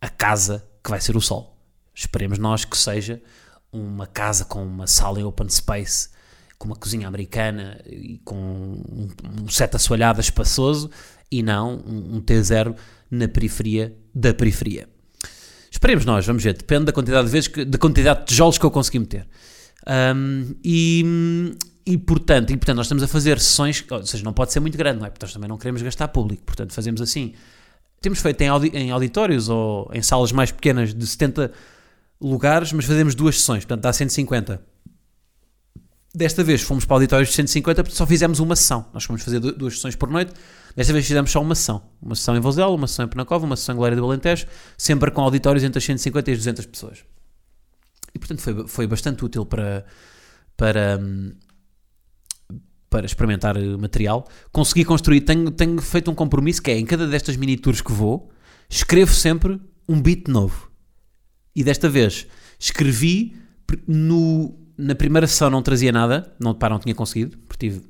a 0.00 0.08
casa 0.08 0.66
que 0.82 0.90
vai 0.90 1.00
ser 1.00 1.16
o 1.16 1.20
sol. 1.20 1.56
Esperemos 1.94 2.36
nós 2.36 2.64
que 2.64 2.76
seja 2.76 3.22
uma 3.72 4.08
casa 4.08 4.44
com 4.44 4.64
uma 4.64 4.88
sala 4.88 5.20
em 5.20 5.24
open 5.24 5.48
space, 5.48 6.08
com 6.60 6.68
uma 6.68 6.76
cozinha 6.76 7.08
americana 7.08 7.80
e 7.86 8.20
com 8.22 8.36
um, 8.36 9.08
um 9.42 9.48
set 9.48 9.74
assoalhado 9.74 10.20
espaçoso 10.20 10.90
e 11.32 11.42
não 11.42 11.82
um, 11.86 12.16
um 12.16 12.20
T0 12.20 12.76
na 13.10 13.26
periferia 13.26 13.96
da 14.14 14.34
periferia. 14.34 14.86
Esperemos 15.70 16.04
nós, 16.04 16.26
vamos 16.26 16.42
ver, 16.44 16.52
depende 16.52 16.84
da 16.84 16.92
quantidade 16.92 17.26
de 17.28 17.32
vezes, 17.32 17.48
que, 17.48 17.64
da 17.64 17.78
quantidade 17.78 18.20
de 18.20 18.26
tijolos 18.26 18.58
que 18.58 18.66
eu 18.66 18.70
consegui 18.70 18.98
meter. 18.98 19.26
Um, 20.14 20.54
e, 20.62 21.02
e, 21.86 21.96
portanto, 21.96 22.50
e 22.50 22.58
portanto, 22.58 22.76
nós 22.76 22.86
estamos 22.86 23.02
a 23.04 23.08
fazer 23.08 23.40
sessões, 23.40 23.82
ou 23.90 24.04
seja, 24.04 24.22
não 24.22 24.34
pode 24.34 24.52
ser 24.52 24.60
muito 24.60 24.76
grande, 24.76 24.98
não 24.98 25.06
é? 25.06 25.10
Porque 25.10 25.24
nós 25.24 25.32
também 25.32 25.48
não 25.48 25.56
queremos 25.56 25.80
gastar 25.80 26.08
público, 26.08 26.42
portanto, 26.44 26.74
fazemos 26.74 27.00
assim. 27.00 27.32
Temos 28.02 28.18
feito 28.18 28.38
em, 28.42 28.48
audi 28.48 28.68
em 28.74 28.90
auditórios 28.90 29.48
ou 29.48 29.90
em 29.94 30.02
salas 30.02 30.30
mais 30.30 30.52
pequenas 30.52 30.92
de 30.92 31.06
70 31.06 31.52
lugares, 32.20 32.70
mas 32.74 32.84
fazemos 32.84 33.14
duas 33.14 33.36
sessões, 33.40 33.64
portanto 33.64 33.82
dá 33.82 33.92
150. 33.94 34.69
Desta 36.12 36.42
vez 36.42 36.60
fomos 36.62 36.84
para 36.84 36.96
auditórios 36.96 37.28
de 37.28 37.34
150, 37.36 37.84
porque 37.84 37.96
só 37.96 38.04
fizemos 38.04 38.40
uma 38.40 38.56
sessão. 38.56 38.86
Nós 38.92 39.04
fomos 39.04 39.22
fazer 39.22 39.38
du- 39.38 39.52
duas 39.52 39.74
sessões 39.74 39.94
por 39.94 40.10
noite, 40.10 40.32
desta 40.74 40.92
vez 40.92 41.06
fizemos 41.06 41.30
só 41.30 41.40
uma 41.40 41.54
sessão. 41.54 41.82
Uma 42.02 42.16
sessão 42.16 42.36
em 42.36 42.40
Vozela, 42.40 42.70
uma 42.74 42.88
sessão 42.88 43.04
em 43.04 43.08
Penacova, 43.08 43.46
uma 43.46 43.56
sessão 43.56 43.74
em 43.74 43.78
Glória 43.78 43.96
do 43.96 44.04
Alentejo, 44.04 44.46
sempre 44.76 45.10
com 45.12 45.22
auditórios 45.22 45.62
entre 45.62 45.78
as 45.78 45.84
150 45.84 46.30
e 46.30 46.32
as 46.32 46.38
200 46.40 46.66
pessoas. 46.66 46.98
E 48.12 48.18
portanto 48.18 48.40
foi, 48.40 48.66
foi 48.66 48.86
bastante 48.88 49.24
útil 49.24 49.46
para, 49.46 49.86
para, 50.56 50.98
para 52.88 53.06
experimentar 53.06 53.56
material. 53.78 54.28
Consegui 54.50 54.84
construir, 54.84 55.20
tenho, 55.20 55.50
tenho 55.52 55.80
feito 55.80 56.10
um 56.10 56.14
compromisso 56.14 56.60
que 56.60 56.72
é 56.72 56.78
em 56.78 56.84
cada 56.84 57.06
destas 57.06 57.36
mini 57.36 57.56
tours 57.56 57.80
que 57.80 57.92
vou, 57.92 58.30
escrevo 58.68 59.12
sempre 59.14 59.60
um 59.88 60.02
beat 60.02 60.26
novo. 60.26 60.70
E 61.54 61.62
desta 61.62 61.88
vez 61.88 62.26
escrevi 62.58 63.36
no, 63.86 64.58
na 64.80 64.94
primeira 64.94 65.26
sessão 65.26 65.50
não 65.50 65.62
trazia 65.62 65.92
nada, 65.92 66.32
não, 66.38 66.54
pá, 66.54 66.68
não 66.68 66.78
tinha 66.78 66.94
conseguido, 66.94 67.36
porque 67.46 67.68
tive 67.68 67.82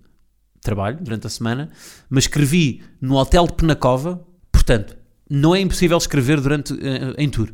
trabalho 0.61 0.99
durante 1.01 1.27
a 1.27 1.31
semana, 1.31 1.71
mas 2.09 2.25
escrevi 2.25 2.83
no 3.01 3.17
hotel 3.17 3.47
de 3.47 3.55
Penacova, 3.55 4.27
portanto, 4.53 4.97
não 5.29 5.55
é 5.55 5.61
impossível 5.61 5.97
escrever 5.97 6.41
durante 6.41 6.75
eh, 6.75 7.15
em 7.17 7.29
tour. 7.31 7.53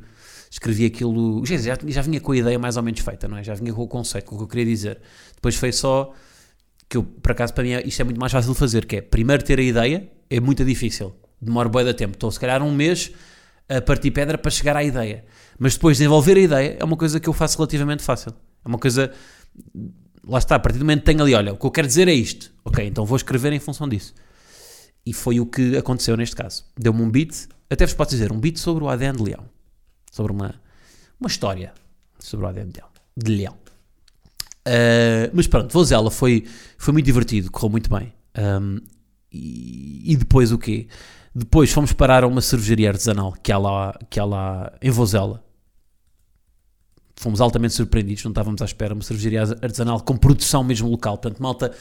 Escrevi 0.51 0.87
aquilo, 0.87 1.45
já, 1.45 1.77
já, 1.87 2.03
vinha 2.03 2.21
com 2.21 2.33
a 2.33 2.37
ideia 2.37 2.59
mais 2.59 2.77
ou 2.77 2.83
menos 2.83 3.01
feita, 3.01 3.29
não 3.29 3.37
é? 3.37 3.45
Já 3.45 3.55
vinha 3.55 3.73
com 3.73 3.83
o 3.83 3.89
conceito, 3.89 4.25
com 4.25 4.37
o 4.37 4.39
que 4.39 4.45
eu 4.45 4.49
queria 4.49 4.65
dizer. 4.65 4.99
Depois 5.35 5.55
foi 5.57 5.73
só 5.73 6.13
que 6.89 6.97
eu, 6.97 7.03
por 7.03 7.33
acaso, 7.33 7.53
para 7.53 7.65
mim, 7.65 7.73
é- 7.73 7.87
isto 7.87 8.01
é 8.01 8.05
muito 8.05 8.19
mais 8.19 8.33
fácil 8.33 8.53
de 8.53 8.59
fazer, 8.59 8.87
que 8.87 8.97
é, 8.97 9.01
primeiro 9.03 9.45
ter 9.45 9.59
a 9.59 9.63
ideia 9.63 10.11
é 10.31 10.41
muito 10.41 10.65
difícil, 10.65 11.15
demora 11.41 11.69
bem 11.69 11.85
da 11.85 11.93
tempo. 11.93 12.15
Estou, 12.15 12.31
se 12.31 12.41
calhar, 12.41 12.63
um 12.63 12.75
mês 12.75 13.13
a 13.69 13.81
partir 13.81 14.11
pedra 14.11 14.39
para 14.39 14.51
chegar 14.51 14.77
à 14.77 14.83
ideia. 14.83 15.25
Mas 15.59 15.75
depois 15.75 15.99
desenvolver 15.99 16.37
a 16.37 16.41
ideia 16.41 16.77
é 16.79 16.85
uma 16.85 16.97
coisa 16.97 17.21
que 17.21 17.29
eu 17.29 17.33
faço 17.33 17.59
relativamente 17.59 18.03
fácil. 18.03 18.33
É 18.67 18.69
uma 18.69 18.79
coisa, 18.79 19.13
lá 20.27 20.39
está, 20.39 20.57
a 20.57 20.59
partir 20.59 20.79
do 20.79 20.85
momento 20.85 21.01
que 21.01 21.07
tenho 21.07 21.23
ali, 21.23 21.35
olha, 21.35 21.53
o 21.53 21.57
que 21.57 21.65
eu 21.65 21.71
quero 21.71 21.87
dizer 21.87 22.09
é 22.09 22.13
isto. 22.13 22.53
Ok, 22.65 22.85
então 22.85 23.07
vou 23.07 23.17
escrever 23.17 23.53
em 23.53 23.61
função 23.61 23.89
disso. 23.89 24.13
E 25.07 25.13
foi 25.13 25.39
o 25.39 25.47
que 25.47 25.77
aconteceu 25.77 26.17
neste 26.17 26.35
caso. 26.35 26.65
Deu-me 26.77 27.01
um 27.01 27.09
beat, 27.09 27.47
até 27.71 27.87
vos 27.87 27.95
posso 27.95 28.11
dizer, 28.11 28.33
um 28.33 28.41
beat 28.41 28.59
sobre 28.59 28.83
o 28.83 28.89
ADN 28.89 29.17
de 29.17 29.23
Leão. 29.23 29.45
Sobre 30.11 30.33
uma, 30.33 30.57
uma 31.21 31.29
história 31.29 31.73
sobre 32.19 32.45
o 32.45 32.49
ADN 32.49 32.73
de 32.73 32.81
Leão. 32.81 32.89
De 33.17 33.31
Leão. 33.31 33.55
Uh, 34.67 35.31
mas 35.33 35.47
pronto, 35.47 35.73
Vozela 35.73 36.11
foi, 36.11 36.45
foi 36.77 36.93
muito 36.93 37.07
divertido, 37.07 37.53
correu 37.53 37.71
muito 37.71 37.89
bem. 37.89 38.13
Um, 38.37 38.81
e, 39.33 40.13
e 40.13 40.17
depois 40.17 40.51
o 40.51 40.59
quê? 40.59 40.89
Depois 41.33 41.71
fomos 41.71 41.93
parar 41.93 42.25
a 42.25 42.27
uma 42.27 42.41
cervejaria 42.41 42.89
artesanal 42.89 43.33
que 43.33 43.53
há 43.53 43.59
lá, 43.59 43.97
que 44.11 44.19
há 44.19 44.25
lá 44.25 44.73
em 44.83 44.91
Vozela. 44.91 45.46
Fomos 47.17 47.41
altamente 47.41 47.75
surpreendidos, 47.75 48.23
não 48.25 48.31
estávamos 48.31 48.61
à 48.61 48.65
espera. 48.65 48.95
Uma 48.95 49.03
cervejaria 49.03 49.43
artesanal 49.43 50.01
com 50.01 50.17
produção 50.17 50.63
mesmo 50.63 50.89
local. 50.89 51.17
Portanto, 51.19 51.43
malta 51.43 51.75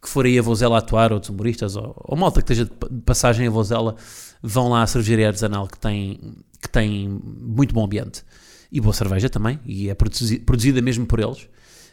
que 0.00 0.08
for 0.08 0.24
aí 0.24 0.38
a 0.38 0.42
Vozela 0.42 0.78
atuar, 0.78 1.12
outros 1.12 1.30
humoristas, 1.30 1.74
ou, 1.74 1.94
ou 1.96 2.16
malta 2.16 2.40
que 2.40 2.52
esteja 2.52 2.70
de 2.90 3.00
passagem 3.02 3.46
a 3.48 3.50
Vozela, 3.50 3.96
vão 4.42 4.68
lá 4.68 4.82
à 4.82 4.86
cervejaria 4.86 5.26
artesanal 5.26 5.66
que 5.66 5.78
tem, 5.78 6.20
que 6.62 6.68
tem 6.68 7.08
muito 7.08 7.74
bom 7.74 7.84
ambiente. 7.84 8.22
E 8.70 8.80
boa 8.80 8.92
cerveja 8.92 9.28
também, 9.28 9.58
e 9.64 9.88
é 9.88 9.94
produzi- 9.94 10.38
produzida 10.38 10.80
mesmo 10.82 11.06
por 11.06 11.18
eles. 11.18 11.48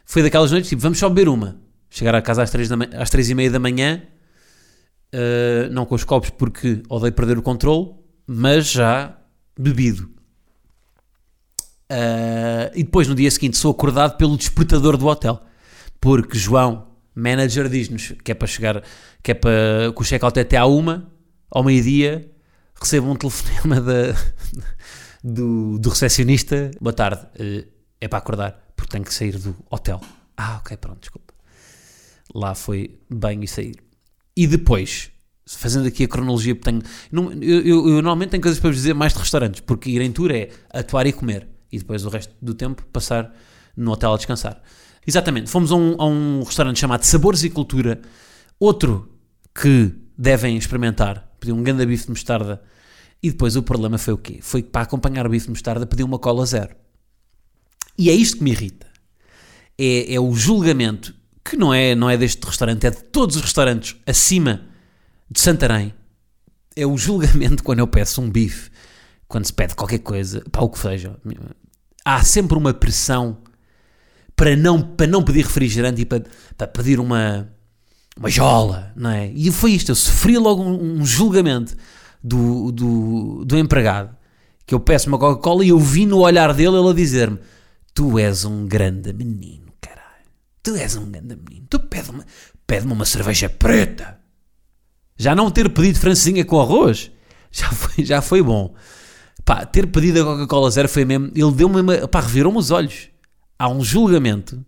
Foi 0.05 0.21
daquelas 0.21 0.51
noites, 0.51 0.69
tipo, 0.69 0.81
vamos 0.81 0.99
só 0.99 1.07
beber 1.09 1.29
uma. 1.29 1.59
Chegar 1.89 2.13
a 2.15 2.21
casa 2.21 2.43
às 2.43 2.49
três, 2.49 2.67
da, 2.67 2.75
às 2.97 3.09
três 3.09 3.29
e 3.29 3.35
meia 3.35 3.49
da 3.49 3.59
manhã, 3.59 4.01
uh, 5.13 5.71
não 5.71 5.85
com 5.85 5.95
os 5.95 6.03
copos 6.03 6.29
porque 6.31 6.83
odeio 6.89 7.13
perder 7.13 7.37
o 7.37 7.41
controle, 7.41 7.93
mas 8.27 8.69
já 8.69 9.17
bebido. 9.57 10.12
Uh, 11.91 12.71
e 12.73 12.83
depois, 12.83 13.07
no 13.07 13.15
dia 13.15 13.29
seguinte, 13.29 13.57
sou 13.57 13.71
acordado 13.71 14.17
pelo 14.17 14.37
despertador 14.37 14.97
do 14.97 15.05
hotel. 15.05 15.41
Porque 15.99 16.37
João, 16.37 16.87
manager, 17.15 17.69
diz-nos 17.69 18.13
que 18.23 18.31
é 18.31 18.35
para 18.35 18.47
chegar, 18.47 18.83
que 19.21 19.31
é 19.31 19.33
para 19.33 19.93
o 19.95 20.03
check-out 20.03 20.37
é 20.37 20.41
até 20.41 20.57
à 20.57 20.65
uma, 20.65 21.11
ao 21.49 21.63
meio-dia, 21.63 22.29
recebo 22.79 23.09
um 23.11 23.15
telefonema 23.15 23.79
da, 23.79 24.15
do, 25.23 25.77
do 25.77 25.89
recepcionista. 25.89 26.71
Boa 26.81 26.93
tarde, 26.93 27.21
uh, 27.39 27.67
é 28.01 28.07
para 28.07 28.19
acordar, 28.19 28.73
porque 28.75 28.91
tenho 28.91 29.03
que 29.03 29.13
sair 29.13 29.37
do 29.37 29.55
hotel. 29.69 30.01
Ah, 30.35 30.57
ok, 30.57 30.75
pronto, 30.77 30.99
desculpa. 30.99 31.33
Lá 32.33 32.55
foi 32.55 32.99
bem 33.09 33.43
e 33.43 33.47
sair. 33.47 33.75
E 34.35 34.47
depois, 34.47 35.11
fazendo 35.45 35.87
aqui 35.87 36.03
a 36.03 36.07
cronologia, 36.07 36.55
tenho, 36.55 36.81
não, 37.11 37.31
eu, 37.33 37.61
eu, 37.61 37.89
eu, 37.89 37.93
normalmente 37.95 38.31
tenho 38.31 38.41
coisas 38.41 38.59
para 38.59 38.69
vos 38.69 38.77
dizer 38.77 38.93
mais 38.93 39.13
de 39.13 39.19
restaurantes, 39.19 39.61
porque 39.61 39.89
ir 39.89 40.01
em 40.01 40.11
tour 40.11 40.31
é 40.31 40.49
atuar 40.71 41.05
e 41.05 41.13
comer, 41.13 41.47
e 41.73 41.79
depois 41.79 42.05
o 42.05 42.09
resto 42.09 42.33
do 42.39 42.53
tempo 42.53 42.85
passar 42.93 43.33
no 43.75 43.91
hotel 43.91 44.13
a 44.13 44.17
descansar. 44.17 44.61
Exatamente, 45.05 45.49
fomos 45.49 45.71
a 45.71 45.75
um, 45.75 45.95
a 45.99 46.05
um 46.05 46.43
restaurante 46.43 46.79
chamado 46.79 47.03
Sabores 47.03 47.43
e 47.43 47.49
Cultura, 47.49 47.99
outro 48.59 49.09
que 49.53 49.91
devem 50.15 50.55
experimentar, 50.55 51.35
pedi 51.39 51.51
um 51.51 51.63
grande 51.63 51.83
bife 51.85 52.05
de 52.05 52.11
mostarda, 52.11 52.61
e 53.21 53.31
depois 53.31 53.55
o 53.55 53.63
problema 53.63 53.97
foi 53.97 54.13
o 54.13 54.17
quê? 54.17 54.39
Foi 54.41 54.61
que 54.61 54.69
para 54.69 54.83
acompanhar 54.83 55.25
o 55.25 55.29
bife 55.29 55.45
de 55.45 55.51
mostarda 55.51 55.85
pedi 55.87 56.03
uma 56.03 56.19
cola 56.19 56.45
zero. 56.45 56.75
E 57.97 58.09
é 58.09 58.13
isto 58.13 58.37
que 58.37 58.43
me 58.43 58.51
irrita. 58.51 58.85
É, 59.77 60.13
é 60.13 60.19
o 60.19 60.33
julgamento, 60.33 61.13
que 61.43 61.57
não 61.57 61.73
é, 61.73 61.95
não 61.95 62.09
é 62.09 62.17
deste 62.17 62.45
restaurante, 62.45 62.85
é 62.85 62.91
de 62.91 63.03
todos 63.05 63.35
os 63.35 63.41
restaurantes 63.41 63.95
acima 64.05 64.61
de 65.29 65.39
Santarém. 65.39 65.93
É 66.75 66.85
o 66.85 66.97
julgamento 66.97 67.63
quando 67.65 67.79
eu 67.79 67.87
peço 67.87 68.21
um 68.21 68.29
bife, 68.29 68.69
quando 69.27 69.45
se 69.45 69.53
pede 69.53 69.75
qualquer 69.75 69.99
coisa, 69.99 70.43
para 70.51 70.63
o 70.63 70.69
que 70.69 70.77
seja. 70.77 71.17
Há 72.05 72.23
sempre 72.23 72.57
uma 72.57 72.73
pressão 72.73 73.37
para 74.35 74.55
não, 74.55 74.81
para 74.81 75.07
não 75.07 75.23
pedir 75.23 75.43
refrigerante 75.43 76.01
e 76.01 76.05
para, 76.05 76.23
para 76.57 76.67
pedir 76.67 76.99
uma, 76.99 77.49
uma 78.17 78.29
jola, 78.29 78.91
não 78.95 79.09
é? 79.09 79.27
E 79.27 79.51
foi 79.51 79.71
isto, 79.71 79.89
eu 79.89 79.95
sofri 79.95 80.37
logo 80.37 80.61
um, 80.61 80.99
um 80.99 81.05
julgamento 81.05 81.75
do, 82.23 82.71
do, 82.71 83.45
do 83.45 83.57
empregado, 83.57 84.15
que 84.65 84.73
eu 84.73 84.79
peço 84.79 85.07
uma 85.07 85.17
Coca-Cola 85.17 85.63
e 85.63 85.69
eu 85.69 85.79
vi 85.79 86.05
no 86.05 86.19
olhar 86.19 86.53
dele 86.53 86.77
ele 86.77 86.89
a 86.89 86.93
dizer-me 86.93 87.39
Tu 87.93 88.17
és 88.17 88.43
um 88.43 88.65
grande 88.65 89.13
menino, 89.13 89.71
caralho. 89.79 90.25
Tu 90.63 90.75
és 90.75 90.95
um 90.95 91.11
grande 91.11 91.35
menino. 91.35 91.67
Tu 91.69 91.79
pede-me 91.79 92.23
pede 92.65 92.87
uma 92.87 93.05
cerveja 93.05 93.49
preta. 93.49 94.17
Já 95.15 95.35
não 95.35 95.51
ter 95.51 95.69
pedido 95.69 95.99
francesinha 95.99 96.43
com 96.43 96.59
arroz, 96.59 97.11
já 97.51 97.69
foi, 97.69 98.03
já 98.03 98.21
foi 98.21 98.41
bom. 98.41 98.73
Pá, 99.45 99.65
ter 99.65 99.87
pedido 99.87 100.21
a 100.21 100.25
Coca-Cola 100.25 100.71
zero 100.71 100.87
foi 100.87 101.05
mesmo. 101.05 101.31
Ele 101.35 101.51
deu-me 101.51 101.81
uma. 101.81 102.07
Pá, 102.07 102.21
revirou-me 102.21 102.57
os 102.57 102.71
olhos. 102.71 103.09
Há 103.59 103.69
um 103.69 103.83
julgamento 103.83 104.65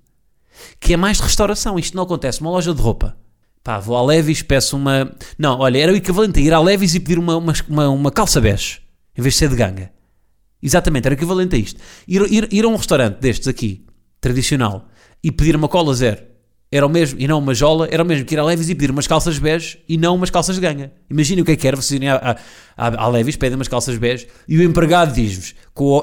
que 0.79 0.93
é 0.93 0.97
mais 0.97 1.17
de 1.17 1.23
restauração. 1.23 1.79
Isto 1.79 1.95
não 1.95 2.03
acontece 2.03 2.41
numa 2.41 2.51
loja 2.51 2.73
de 2.73 2.81
roupa. 2.81 3.17
Pá, 3.63 3.79
vou 3.79 3.97
à 3.97 4.03
Levis, 4.03 4.41
peço 4.41 4.75
uma. 4.75 5.11
Não, 5.39 5.59
olha, 5.59 5.79
era 5.79 5.91
o 5.91 5.95
equivalente 5.95 6.39
a 6.39 6.43
ir 6.43 6.53
à 6.53 6.59
Levis 6.59 6.93
e 6.93 6.99
pedir 6.99 7.17
uma, 7.17 7.37
uma, 7.37 7.89
uma 7.89 8.11
calça 8.11 8.39
bege, 8.39 8.81
em 9.17 9.21
vez 9.21 9.33
de 9.33 9.39
ser 9.39 9.49
de 9.49 9.55
ganga. 9.55 9.91
Exatamente, 10.61 11.05
era 11.05 11.15
o 11.15 11.17
equivalente 11.17 11.55
a 11.55 11.59
isto. 11.59 11.79
Ir, 12.07 12.21
ir, 12.31 12.47
ir 12.51 12.65
a 12.65 12.67
um 12.67 12.75
restaurante 12.75 13.19
destes 13.19 13.47
aqui, 13.47 13.85
tradicional, 14.21 14.87
e 15.23 15.31
pedir 15.31 15.55
uma 15.55 15.67
cola 15.67 15.93
zero, 15.93 16.23
era 16.71 16.85
o 16.85 16.89
mesmo, 16.89 17.19
e 17.19 17.27
não 17.27 17.39
uma 17.39 17.53
jola, 17.53 17.87
era 17.89 18.03
o 18.03 18.05
mesmo 18.05 18.25
que 18.25 18.35
ir 18.35 18.39
à 18.39 18.43
Levis 18.43 18.69
e 18.69 18.75
pedir 18.75 18.91
umas 18.91 19.07
calças 19.07 19.37
bege 19.37 19.79
e 19.87 19.97
não 19.97 20.15
umas 20.15 20.29
calças 20.29 20.55
de 20.55 20.61
ganga. 20.61 20.91
Imaginem 21.09 21.41
o 21.41 21.45
que 21.45 21.51
é 21.51 21.55
que 21.55 21.67
era, 21.67 21.75
vocês 21.75 21.91
irem 21.91 22.09
à, 22.09 22.37
à, 22.75 23.03
à 23.03 23.07
Levis, 23.07 23.35
pedem 23.35 23.55
umas 23.55 23.67
calças 23.67 23.97
bege, 23.97 24.27
e 24.47 24.57
o 24.57 24.63
empregado 24.63 25.13
diz-vos, 25.13 25.53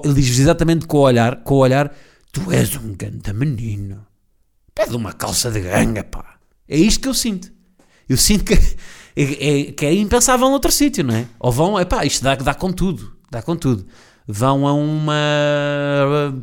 ele 0.05 0.15
diz-vos 0.15 0.39
exatamente 0.39 0.87
com 0.87 0.99
o 0.99 1.01
olhar, 1.01 1.37
com 1.43 1.55
o 1.55 1.59
olhar, 1.59 1.95
tu 2.33 2.51
és 2.53 2.77
um 2.77 2.95
ganda 2.95 3.33
menino, 3.33 4.07
pede 4.75 4.97
uma 4.97 5.13
calça 5.13 5.51
de 5.51 5.61
ganga, 5.61 6.05
pá. 6.05 6.37
É 6.69 6.77
isto 6.77 7.01
que 7.01 7.09
eu 7.09 7.15
sinto. 7.15 7.51
Eu 8.09 8.17
sinto 8.17 8.45
que 8.45 8.55
é, 9.17 9.23
é, 9.23 9.73
que 9.73 9.85
é 9.85 9.95
impensável 9.95 10.49
noutro 10.49 10.73
sítio, 10.73 11.05
não 11.05 11.15
é? 11.15 11.27
Ou 11.39 11.53
vão, 11.53 11.79
é 11.79 11.85
pá, 11.85 12.05
isto 12.05 12.23
dá, 12.23 12.35
dá 12.35 12.55
com 12.55 12.73
tudo, 12.73 13.13
dá 13.31 13.43
com 13.43 13.57
tudo 13.57 13.87
vão 14.27 14.67
a 14.67 14.73
uma. 14.73 16.35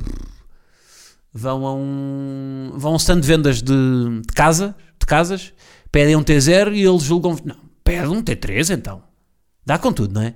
Vão 1.39 1.65
a 1.65 1.73
um. 1.73 2.71
vão 2.75 2.91
a 2.91 2.93
um 2.95 2.97
stand 2.97 3.21
de 3.21 3.27
vendas 3.27 3.61
de, 3.61 4.21
de 4.27 4.33
casa, 4.35 4.75
de 4.99 5.05
casas, 5.05 5.53
pedem 5.91 6.15
um 6.15 6.23
T0 6.23 6.75
e 6.75 6.83
eles 6.83 7.03
julgam. 7.03 7.37
Não, 7.43 7.55
pede 7.83 8.07
um 8.07 8.21
T3 8.21 8.75
então. 8.75 9.01
Dá 9.65 9.77
com 9.77 9.91
tudo, 9.91 10.13
não 10.13 10.21
é? 10.21 10.35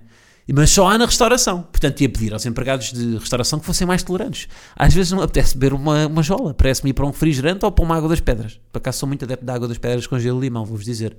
Mas 0.51 0.71
só 0.71 0.89
há 0.89 0.97
na 0.97 1.05
restauração. 1.05 1.63
Portanto, 1.63 2.01
ia 2.01 2.09
pedir 2.09 2.33
aos 2.33 2.45
empregados 2.45 2.91
de 2.91 3.17
restauração 3.17 3.59
que 3.59 3.65
fossem 3.65 3.87
mais 3.87 4.03
tolerantes. 4.03 4.47
Às 4.75 4.93
vezes 4.93 5.11
não 5.11 5.21
apetece 5.21 5.57
beber 5.57 5.73
uma, 5.73 6.07
uma 6.07 6.21
jola. 6.21 6.53
Parece-me 6.53 6.89
ir 6.89 6.93
para 6.93 7.05
um 7.05 7.11
refrigerante 7.11 7.63
ou 7.63 7.71
para 7.71 7.83
uma 7.83 7.95
água 7.95 8.09
das 8.09 8.19
pedras. 8.19 8.59
Para 8.71 8.81
cá 8.81 8.91
sou 8.91 9.07
muito 9.07 9.23
adepto 9.23 9.45
da 9.45 9.53
água 9.53 9.67
das 9.67 9.77
pedras 9.77 10.05
com 10.05 10.19
gelo 10.19 10.39
e 10.39 10.41
limão, 10.41 10.65
vou-vos 10.65 10.85
dizer. 10.85 11.15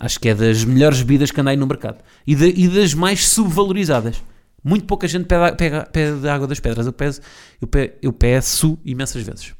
Acho 0.00 0.18
que 0.18 0.28
é 0.28 0.34
das 0.34 0.64
melhores 0.64 0.98
bebidas 0.98 1.30
que 1.30 1.40
andei 1.40 1.56
no 1.56 1.66
mercado. 1.66 1.98
E, 2.26 2.34
de, 2.34 2.48
e 2.48 2.68
das 2.68 2.94
mais 2.94 3.28
subvalorizadas. 3.28 4.20
Muito 4.68 4.84
pouca 4.84 5.08
gente 5.08 5.24
pede, 5.24 5.56
pega, 5.56 5.86
pede 5.90 6.28
água 6.28 6.46
das 6.46 6.60
pedras. 6.60 6.84
Eu 6.86 6.92
peço, 6.92 7.22
eu, 7.58 7.66
peço, 7.66 7.94
eu 8.02 8.12
peço 8.12 8.78
imensas 8.84 9.22
vezes. 9.22 9.54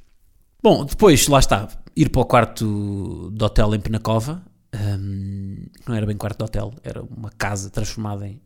Bom, 0.63 0.85
depois, 0.85 1.27
lá 1.29 1.39
está, 1.39 1.67
ir 1.97 2.11
para 2.11 2.21
o 2.21 2.27
quarto 2.27 3.33
de 3.33 3.43
hotel 3.43 3.75
em 3.75 3.81
Penacova. 3.81 4.45
Um, 4.75 5.65
não 5.87 5.95
era 5.95 6.05
bem 6.05 6.15
quarto 6.15 6.37
de 6.37 6.45
hotel, 6.45 6.75
era 6.85 7.03
uma 7.03 7.31
casa 7.31 7.71
transformada 7.71 8.29
em 8.29 8.39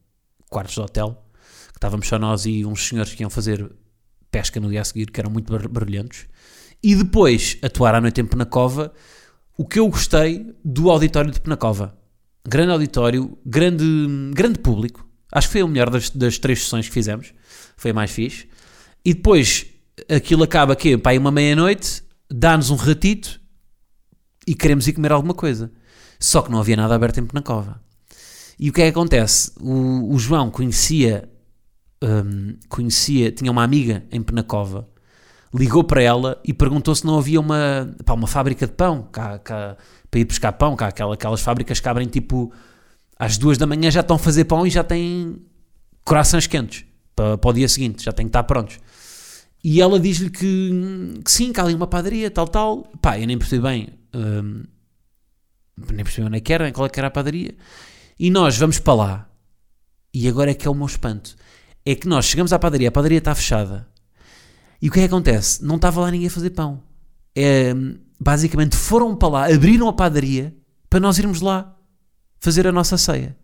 quartos 0.48 0.74
de 0.74 0.80
hotel. 0.80 1.20
Que 1.72 1.78
estávamos 1.78 2.06
só 2.06 2.16
nós 2.16 2.46
e 2.46 2.64
uns 2.64 2.86
senhores 2.86 3.12
que 3.12 3.24
iam 3.24 3.30
fazer 3.30 3.68
pesca 4.30 4.60
no 4.60 4.70
dia 4.70 4.82
a 4.82 4.84
seguir, 4.84 5.10
que 5.10 5.18
eram 5.18 5.32
muito 5.32 5.52
barulhentos. 5.68 6.26
E 6.80 6.94
depois, 6.94 7.58
atuar 7.60 7.96
à 7.96 8.00
noite 8.00 8.20
em 8.20 8.24
Penacova. 8.24 8.92
O 9.58 9.66
que 9.66 9.80
eu 9.80 9.88
gostei 9.88 10.54
do 10.64 10.90
auditório 10.90 11.32
de 11.32 11.40
Penacova. 11.40 11.98
Grande 12.46 12.70
auditório, 12.70 13.36
grande, 13.44 13.84
grande 14.32 14.60
público 14.60 15.10
Acho 15.32 15.48
que 15.48 15.52
foi 15.52 15.62
o 15.62 15.68
melhor 15.68 15.88
das, 15.88 16.10
das 16.10 16.38
três 16.38 16.62
sessões 16.62 16.86
que 16.86 16.92
fizemos. 16.92 17.32
Foi 17.76 17.90
a 17.90 17.94
mais 17.94 18.10
fixe. 18.10 18.46
E 19.02 19.14
depois 19.14 19.66
aquilo 20.08 20.42
acaba 20.42 20.74
aqui, 20.74 20.96
pá, 20.98 21.12
uma 21.14 21.30
meia-noite, 21.30 22.02
dá-nos 22.30 22.70
um 22.70 22.76
ratito 22.76 23.40
e 24.46 24.54
queremos 24.54 24.86
ir 24.86 24.92
comer 24.92 25.10
alguma 25.10 25.34
coisa. 25.34 25.72
Só 26.20 26.42
que 26.42 26.50
não 26.50 26.60
havia 26.60 26.76
nada 26.76 26.94
aberto 26.94 27.18
em 27.18 27.26
Penacova. 27.26 27.80
E 28.58 28.70
o 28.70 28.72
que 28.72 28.82
é 28.82 28.84
que 28.84 28.90
acontece? 28.90 29.52
O, 29.60 30.14
o 30.14 30.18
João 30.18 30.50
conhecia, 30.50 31.28
um, 32.02 32.56
conhecia, 32.68 33.32
tinha 33.32 33.50
uma 33.50 33.64
amiga 33.64 34.04
em 34.12 34.22
Penacova, 34.22 34.88
ligou 35.52 35.82
para 35.82 36.02
ela 36.02 36.40
e 36.44 36.52
perguntou 36.52 36.94
se 36.94 37.04
não 37.04 37.18
havia 37.18 37.40
uma, 37.40 37.92
pá, 38.04 38.14
uma 38.14 38.28
fábrica 38.28 38.66
de 38.66 38.72
pão 38.72 39.02
cá, 39.10 39.38
cá, 39.38 39.76
para 40.10 40.20
ir 40.20 40.24
buscar 40.24 40.52
pão, 40.52 40.76
cá, 40.76 40.88
aquelas 40.88 41.40
fábricas 41.40 41.80
que 41.80 41.88
abrem 41.88 42.06
tipo 42.06 42.52
às 43.22 43.38
duas 43.38 43.56
da 43.56 43.68
manhã 43.68 43.88
já 43.88 44.00
estão 44.00 44.16
a 44.16 44.18
fazer 44.18 44.46
pão 44.46 44.66
e 44.66 44.70
já 44.70 44.82
têm 44.82 45.36
corações 46.04 46.48
quentes 46.48 46.84
para, 47.14 47.38
para 47.38 47.50
o 47.50 47.52
dia 47.52 47.68
seguinte, 47.68 48.02
já 48.02 48.10
têm 48.10 48.26
que 48.26 48.30
estar 48.30 48.42
prontos. 48.42 48.80
E 49.62 49.80
ela 49.80 50.00
diz-lhe 50.00 50.28
que, 50.28 51.20
que, 51.24 51.30
sim, 51.30 51.52
que 51.52 51.60
há 51.60 51.62
ali 51.62 51.72
uma 51.72 51.86
padaria, 51.86 52.28
tal, 52.32 52.48
tal. 52.48 52.82
Pá, 53.00 53.20
eu 53.20 53.26
nem 53.28 53.38
percebi 53.38 53.62
bem, 53.62 53.90
hum, 54.12 54.64
nem 55.92 56.04
percebi 56.04 56.26
onde 56.26 56.38
é 56.38 56.40
que 56.40 56.52
era, 56.52 56.72
qual 56.72 56.86
é 56.86 56.88
que 56.88 56.98
era 56.98 57.06
a 57.06 57.12
padaria. 57.12 57.54
E 58.18 58.28
nós 58.28 58.58
vamos 58.58 58.80
para 58.80 58.94
lá. 58.94 59.30
E 60.12 60.26
agora 60.26 60.50
é 60.50 60.54
que 60.54 60.66
é 60.66 60.70
o 60.70 60.74
meu 60.74 60.86
espanto. 60.86 61.36
É 61.86 61.94
que 61.94 62.08
nós 62.08 62.24
chegamos 62.24 62.52
à 62.52 62.58
padaria, 62.58 62.88
a 62.88 62.92
padaria 62.92 63.18
está 63.18 63.36
fechada. 63.36 63.86
E 64.80 64.88
o 64.88 64.90
que 64.90 64.98
é 64.98 65.02
que 65.02 65.14
acontece? 65.14 65.64
Não 65.64 65.76
estava 65.76 66.00
lá 66.00 66.10
ninguém 66.10 66.26
a 66.26 66.30
fazer 66.30 66.50
pão. 66.50 66.82
É, 67.36 67.72
basicamente 68.18 68.74
foram 68.74 69.14
para 69.14 69.28
lá, 69.28 69.46
abriram 69.46 69.86
a 69.86 69.92
padaria 69.92 70.52
para 70.90 70.98
nós 70.98 71.20
irmos 71.20 71.40
lá 71.40 71.78
fazer 72.42 72.66
a 72.66 72.72
nossa 72.72 72.98
ceia. 72.98 73.36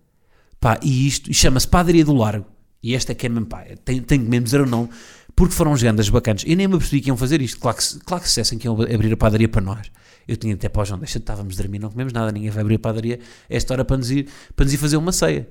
Pá, 0.61 0.79
e 0.83 1.07
isto 1.07 1.33
chama-se 1.33 1.69
Padaria 1.69 2.05
do 2.05 2.13
Largo. 2.13 2.47
E 2.83 2.95
esta 2.95 3.13
é 3.13 3.15
que 3.15 3.27
é 3.27 3.29
mesmo, 3.29 3.47
pá, 3.47 3.65
tenho, 3.85 4.03
que 4.03 4.19
mesmo 4.19 4.45
dizer 4.45 4.61
ou 4.61 4.67
não, 4.67 4.89
porque 5.37 5.55
foram 5.55 5.73
uns 5.73 5.81
grandes 5.81 6.09
bacanas. 6.09 6.43
Eu 6.45 6.57
nem 6.57 6.67
me 6.67 6.77
percebi 6.77 7.01
que 7.01 7.09
iam 7.09 7.17
fazer 7.17 7.41
isto. 7.41 7.61
Claro 7.61 7.77
que, 7.77 8.01
claro 8.01 8.23
que 8.23 8.29
se 8.29 8.35
dissessem 8.35 8.59
que 8.59 8.67
iam 8.67 8.75
abrir 8.75 9.13
a 9.13 9.17
padaria 9.17 9.49
para 9.49 9.61
nós. 9.61 9.89
Eu 10.27 10.37
tinha 10.37 10.53
até 10.55 10.69
para 10.69 10.83
o 10.83 10.85
João, 10.85 10.99
deixa, 10.99 11.19
estávamos 11.19 11.59
a 11.59 11.63
dormir, 11.63 11.79
não 11.79 11.91
comemos 11.91 12.13
nada, 12.13 12.31
ninguém 12.33 12.51
vai 12.51 12.61
abrir 12.61 12.75
a 12.75 12.79
padaria 12.79 13.21
esta 13.49 13.73
hora 13.73 13.85
para 13.85 13.97
nos 13.97 14.11
ir, 14.11 14.29
para 14.55 14.65
nos 14.65 14.75
ir 14.75 14.77
fazer 14.77 14.97
uma 14.97 15.13
ceia. 15.13 15.49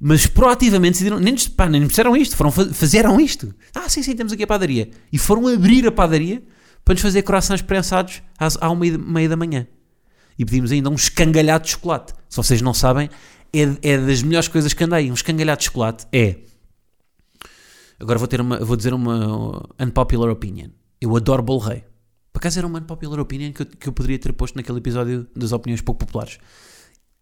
Mas 0.00 0.26
proativamente 0.26 0.92
decidiram, 0.94 1.20
nem, 1.20 1.36
pá, 1.56 1.68
nem 1.68 1.80
nos 1.80 1.90
disseram 1.90 2.16
isto, 2.16 2.36
foram, 2.36 2.50
fizeram 2.50 3.20
isto. 3.20 3.54
Ah, 3.74 3.88
sim, 3.88 4.02
sim, 4.02 4.14
temos 4.14 4.32
aqui 4.32 4.42
a 4.42 4.46
padaria. 4.46 4.90
E 5.12 5.18
foram 5.18 5.46
abrir 5.46 5.86
a 5.86 5.92
padaria 5.92 6.42
para 6.84 6.94
nos 6.94 7.02
fazer 7.02 7.22
corações 7.22 7.62
prensados 7.62 8.22
às, 8.36 8.60
à 8.60 8.68
uma 8.70 8.86
e 8.86 8.98
meia 8.98 9.28
da 9.28 9.36
manhã 9.36 9.66
e 10.38 10.44
pedimos 10.44 10.70
ainda 10.70 10.88
um 10.88 10.94
escangalhado 10.94 11.64
de 11.64 11.70
chocolate. 11.70 12.14
Se 12.28 12.36
vocês 12.36 12.62
não 12.62 12.72
sabem, 12.72 13.10
é, 13.52 13.62
é 13.82 13.98
das 13.98 14.22
melhores 14.22 14.48
coisas 14.48 14.72
que 14.72 14.84
andei. 14.84 15.10
Um 15.10 15.14
escangalhado 15.14 15.58
de 15.58 15.64
chocolate 15.64 16.06
é. 16.12 16.36
Agora 17.98 18.18
vou, 18.18 18.28
ter 18.28 18.40
uma, 18.40 18.58
vou 18.64 18.76
dizer 18.76 18.94
uma 18.94 19.66
unpopular 19.80 20.30
opinion. 20.30 20.68
Eu 21.00 21.16
adoro 21.16 21.42
bolo 21.42 21.58
rei. 21.58 21.84
Por 22.32 22.38
acaso 22.38 22.58
era 22.58 22.66
uma 22.66 22.78
unpopular 22.78 23.18
opinion 23.18 23.52
que 23.52 23.62
eu, 23.62 23.66
que 23.66 23.88
eu 23.88 23.92
poderia 23.92 24.18
ter 24.18 24.32
posto 24.32 24.54
naquele 24.54 24.78
episódio 24.78 25.26
das 25.34 25.50
opiniões 25.50 25.80
pouco 25.80 26.04
populares. 26.06 26.38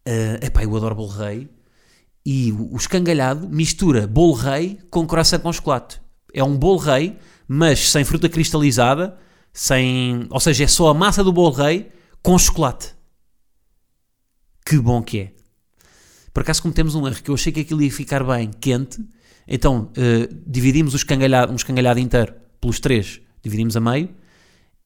Uh, 0.06 0.44
epá, 0.44 0.62
eu 0.62 0.76
adoro 0.76 0.94
bolo 0.94 1.08
rei. 1.08 1.48
E 2.24 2.52
o, 2.52 2.74
o 2.74 2.76
escangalhado 2.76 3.48
mistura 3.48 4.06
bolo 4.06 4.34
rei 4.34 4.78
com 4.90 5.06
coração 5.06 5.38
com 5.38 5.52
chocolate. 5.52 6.00
É 6.34 6.44
um 6.44 6.56
bolo 6.56 6.78
rei, 6.78 7.16
mas 7.48 7.90
sem 7.90 8.04
fruta 8.04 8.28
cristalizada, 8.28 9.16
sem, 9.52 10.26
ou 10.28 10.40
seja, 10.40 10.64
é 10.64 10.66
só 10.66 10.88
a 10.88 10.94
massa 10.94 11.24
do 11.24 11.32
bolo 11.32 11.52
rei 11.52 11.90
com 12.22 12.36
chocolate. 12.36 12.95
Que 14.66 14.78
bom 14.78 15.00
que 15.00 15.20
é. 15.20 15.32
Por 16.34 16.40
acaso 16.40 16.60
cometemos 16.60 16.96
um 16.96 17.06
erro, 17.06 17.22
que 17.22 17.30
eu 17.30 17.36
achei 17.36 17.52
que 17.52 17.60
aquilo 17.60 17.80
ia 17.82 17.90
ficar 17.90 18.24
bem 18.24 18.50
quente, 18.50 19.00
então 19.46 19.92
uh, 19.92 20.42
dividimos 20.44 20.92
o 20.92 20.96
escangalhado, 20.96 21.52
um 21.52 21.54
escangalhado 21.54 22.00
inteiro 22.00 22.34
pelos 22.60 22.80
três, 22.80 23.20
dividimos 23.40 23.76
a 23.76 23.80
meio 23.80 24.10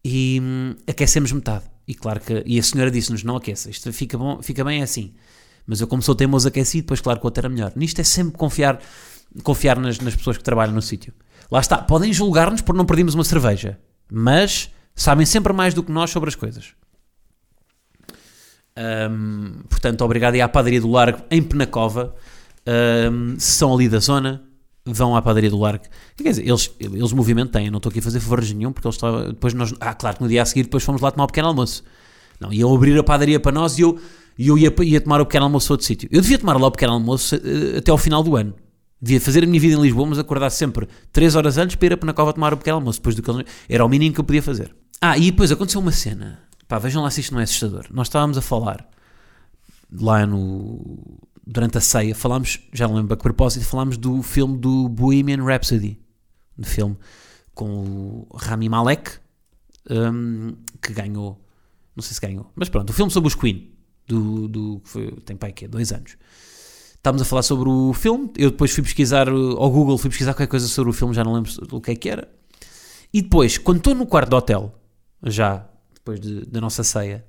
e 0.04 0.38
hum, 0.42 0.76
aquecemos 0.86 1.32
metade. 1.32 1.64
E 1.88 1.94
claro 1.94 2.20
que 2.20 2.42
e 2.44 2.58
a 2.58 2.62
senhora 2.62 2.90
disse-nos: 2.90 3.24
não 3.24 3.36
aqueça, 3.36 3.70
isto 3.70 3.90
fica, 3.90 4.18
bom, 4.18 4.42
fica 4.42 4.62
bem 4.62 4.82
assim. 4.82 5.14
Mas 5.66 5.80
eu, 5.80 5.86
como 5.86 6.02
sou 6.02 6.14
teimoso 6.14 6.46
aquecido, 6.46 6.82
depois, 6.82 7.00
claro 7.00 7.18
que 7.18 7.24
o 7.24 7.28
outro 7.28 7.40
era 7.40 7.48
melhor. 7.48 7.72
Nisto 7.74 8.00
é 8.00 8.04
sempre 8.04 8.36
confiar, 8.36 8.78
confiar 9.42 9.78
nas, 9.78 9.98
nas 9.98 10.14
pessoas 10.14 10.36
que 10.36 10.44
trabalham 10.44 10.74
no 10.74 10.82
sítio. 10.82 11.14
Lá 11.50 11.58
está, 11.58 11.78
podem 11.78 12.12
julgar-nos 12.12 12.60
por 12.60 12.74
não 12.74 12.84
perdermos 12.84 13.14
uma 13.14 13.24
cerveja, 13.24 13.78
mas 14.12 14.70
sabem 14.94 15.24
sempre 15.24 15.54
mais 15.54 15.72
do 15.72 15.82
que 15.82 15.90
nós 15.90 16.10
sobre 16.10 16.28
as 16.28 16.34
coisas. 16.34 16.74
Um, 18.80 19.62
portanto, 19.68 20.02
obrigado 20.02 20.36
e 20.36 20.40
à 20.40 20.48
Padaria 20.48 20.80
do 20.80 20.90
Largo 20.90 21.22
em 21.30 21.42
Penacova. 21.42 22.14
Um, 22.66 23.38
se 23.38 23.52
são 23.52 23.74
ali 23.74 23.88
da 23.88 23.98
zona, 23.98 24.42
vão 24.84 25.14
à 25.14 25.20
Padaria 25.20 25.50
do 25.50 25.58
Largo. 25.58 25.84
Quer 26.16 26.30
dizer, 26.30 26.48
eles, 26.48 26.70
eles 26.80 27.12
movimento 27.12 27.52
têm, 27.52 27.70
não 27.70 27.76
estou 27.76 27.90
aqui 27.90 27.98
a 27.98 28.02
fazer 28.02 28.20
favores 28.20 28.52
nenhum, 28.52 28.72
porque 28.72 28.86
eles 28.86 28.96
estavam, 28.96 29.28
depois 29.28 29.52
nós, 29.52 29.74
ah, 29.80 29.94
claro 29.94 30.16
que 30.16 30.22
no 30.22 30.28
dia 30.28 30.42
a 30.42 30.46
seguir 30.46 30.62
depois 30.64 30.82
fomos 30.82 31.02
lá 31.02 31.10
tomar 31.10 31.24
o 31.24 31.26
pequeno 31.26 31.48
almoço. 31.48 31.82
Não, 32.40 32.52
iam 32.52 32.74
abrir 32.74 32.98
a 32.98 33.04
padaria 33.04 33.38
para 33.38 33.52
nós 33.52 33.78
e 33.78 33.82
eu, 33.82 33.98
e 34.38 34.48
eu 34.48 34.56
ia, 34.56 34.72
ia 34.82 35.00
tomar 35.00 35.20
o 35.20 35.26
pequeno 35.26 35.44
almoço 35.44 35.70
a 35.70 35.74
outro 35.74 35.86
sítio. 35.86 36.08
Eu 36.10 36.22
devia 36.22 36.38
tomar 36.38 36.58
lá 36.58 36.66
o 36.66 36.70
pequeno 36.70 36.94
almoço 36.94 37.36
uh, 37.36 37.78
até 37.78 37.90
ao 37.90 37.98
final 37.98 38.22
do 38.22 38.34
ano. 38.34 38.54
Devia 39.02 39.20
fazer 39.20 39.44
a 39.44 39.46
minha 39.46 39.60
vida 39.60 39.76
em 39.76 39.82
Lisboa, 39.82 40.06
mas 40.06 40.18
acordar 40.18 40.50
sempre 40.50 40.86
3 41.12 41.34
horas 41.34 41.58
antes 41.58 41.76
para 41.76 41.86
ir 41.86 41.92
a 41.92 41.96
Penacova 41.96 42.32
tomar 42.32 42.52
o 42.54 42.56
pequeno 42.56 42.76
almoço, 42.76 42.98
depois 42.98 43.14
do 43.14 43.22
que 43.22 43.30
era 43.68 43.84
o 43.84 43.88
mínimo 43.88 44.14
que 44.14 44.20
eu 44.20 44.24
podia 44.24 44.42
fazer. 44.42 44.74
Ah, 45.00 45.16
e 45.16 45.30
depois 45.30 45.50
aconteceu 45.50 45.80
uma 45.80 45.92
cena. 45.92 46.49
Pá, 46.70 46.78
vejam 46.78 47.02
lá 47.02 47.10
se 47.10 47.20
isto 47.20 47.34
não 47.34 47.40
é 47.40 47.42
assustador. 47.42 47.86
Nós 47.90 48.06
estávamos 48.06 48.38
a 48.38 48.40
falar 48.40 48.88
lá 49.90 50.24
no 50.24 51.18
durante 51.44 51.76
a 51.76 51.80
ceia, 51.80 52.14
falámos, 52.14 52.60
já 52.72 52.86
não 52.86 52.94
lembro 52.94 53.12
a 53.12 53.16
que 53.16 53.24
propósito, 53.24 53.66
falámos 53.66 53.96
do 53.96 54.22
filme 54.22 54.56
do 54.56 54.88
Bohemian 54.88 55.42
Rhapsody, 55.42 55.98
do 56.56 56.64
filme 56.64 56.96
com 57.56 58.24
o 58.30 58.36
Rami 58.36 58.68
Malek, 58.68 59.18
um, 59.90 60.54
que 60.80 60.92
ganhou, 60.92 61.44
não 61.96 62.04
sei 62.04 62.14
se 62.14 62.20
ganhou, 62.20 62.48
mas 62.54 62.68
pronto, 62.68 62.90
o 62.90 62.92
filme 62.92 63.10
sobre 63.10 63.26
os 63.26 63.34
Queen, 63.34 63.72
do, 64.06 64.46
do 64.46 64.80
foi, 64.84 65.10
tem 65.24 65.36
pai 65.36 65.50
que 65.50 65.64
é 65.64 65.68
dois 65.68 65.90
anos. 65.90 66.16
Estávamos 66.94 67.22
a 67.22 67.24
falar 67.24 67.42
sobre 67.42 67.68
o 67.68 67.92
filme, 67.92 68.30
eu 68.36 68.52
depois 68.52 68.70
fui 68.70 68.84
pesquisar 68.84 69.28
ao 69.28 69.70
Google, 69.72 69.98
fui 69.98 70.08
pesquisar 70.08 70.34
qualquer 70.34 70.46
coisa 70.46 70.68
sobre 70.68 70.90
o 70.90 70.92
filme, 70.92 71.14
já 71.14 71.24
não 71.24 71.32
lembro 71.34 71.50
o 71.72 71.80
que 71.80 71.90
é 71.90 71.96
que 71.96 72.08
era. 72.08 72.32
E 73.12 73.22
depois, 73.22 73.58
quando 73.58 73.78
estou 73.78 73.92
no 73.92 74.06
quarto 74.06 74.30
do 74.30 74.36
hotel, 74.36 74.72
já 75.24 75.68
depois 76.00 76.18
de, 76.18 76.46
da 76.46 76.60
nossa 76.60 76.82
ceia, 76.82 77.24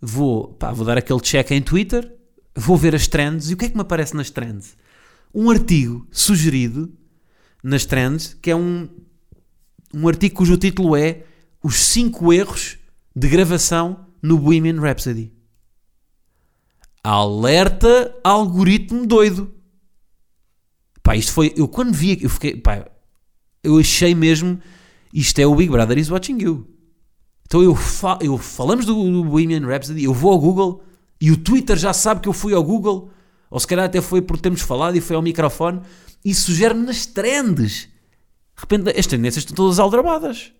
vou, 0.00 0.48
pá, 0.54 0.72
vou 0.72 0.86
dar 0.86 0.96
aquele 0.96 1.20
check 1.20 1.50
em 1.50 1.60
Twitter, 1.60 2.10
vou 2.54 2.76
ver 2.76 2.94
as 2.94 3.06
trends 3.06 3.50
e 3.50 3.54
o 3.54 3.56
que 3.56 3.66
é 3.66 3.68
que 3.68 3.74
me 3.74 3.82
aparece 3.82 4.16
nas 4.16 4.30
trends? 4.30 4.76
Um 5.34 5.50
artigo 5.50 6.06
sugerido 6.10 6.92
nas 7.62 7.84
trends 7.84 8.34
que 8.34 8.50
é 8.50 8.56
um, 8.56 8.88
um 9.94 10.08
artigo 10.08 10.36
cujo 10.36 10.56
título 10.56 10.96
é 10.96 11.24
Os 11.62 11.76
5 11.76 12.32
erros 12.32 12.78
de 13.14 13.28
gravação 13.28 14.06
no 14.22 14.38
Bohemian 14.38 14.80
Rhapsody. 14.80 15.32
Alerta 17.02 18.14
algoritmo 18.22 19.06
doido. 19.06 19.52
Pá, 21.02 21.16
isto 21.16 21.32
foi. 21.32 21.52
Eu 21.56 21.66
quando 21.66 21.92
vi. 21.92 22.22
Eu 22.22 22.30
fiquei. 22.30 22.56
Pá, 22.56 22.88
eu 23.62 23.78
achei 23.78 24.14
mesmo. 24.14 24.60
Isto 25.12 25.40
é 25.40 25.46
o 25.46 25.54
Big 25.54 25.70
Brother 25.70 25.98
is 25.98 26.08
watching 26.08 26.40
you. 26.40 26.71
Então 27.46 27.62
eu, 27.62 27.74
fa 27.74 28.18
eu 28.20 28.38
falamos 28.38 28.86
do, 28.86 28.94
do 28.94 29.24
Bohemian 29.24 29.66
Rhapsody. 29.66 30.04
Eu 30.04 30.14
vou 30.14 30.32
ao 30.32 30.38
Google 30.38 30.82
e 31.20 31.30
o 31.30 31.36
Twitter 31.36 31.76
já 31.76 31.92
sabe 31.92 32.20
que 32.20 32.28
eu 32.28 32.32
fui 32.32 32.52
ao 32.52 32.64
Google, 32.64 33.10
ou 33.48 33.60
se 33.60 33.66
calhar 33.66 33.84
até 33.84 34.00
foi 34.00 34.20
por 34.20 34.40
termos 34.40 34.60
falado 34.60 34.96
e 34.96 35.00
foi 35.00 35.14
ao 35.14 35.22
microfone, 35.22 35.80
e 36.24 36.34
sugere-me 36.34 36.84
nas 36.84 37.06
trends. 37.06 37.88
De 38.56 38.60
repente, 38.60 38.98
as 38.98 39.06
tendências 39.06 39.44
estão 39.44 39.54
todas 39.54 39.78
aldrabadas. 39.78 40.52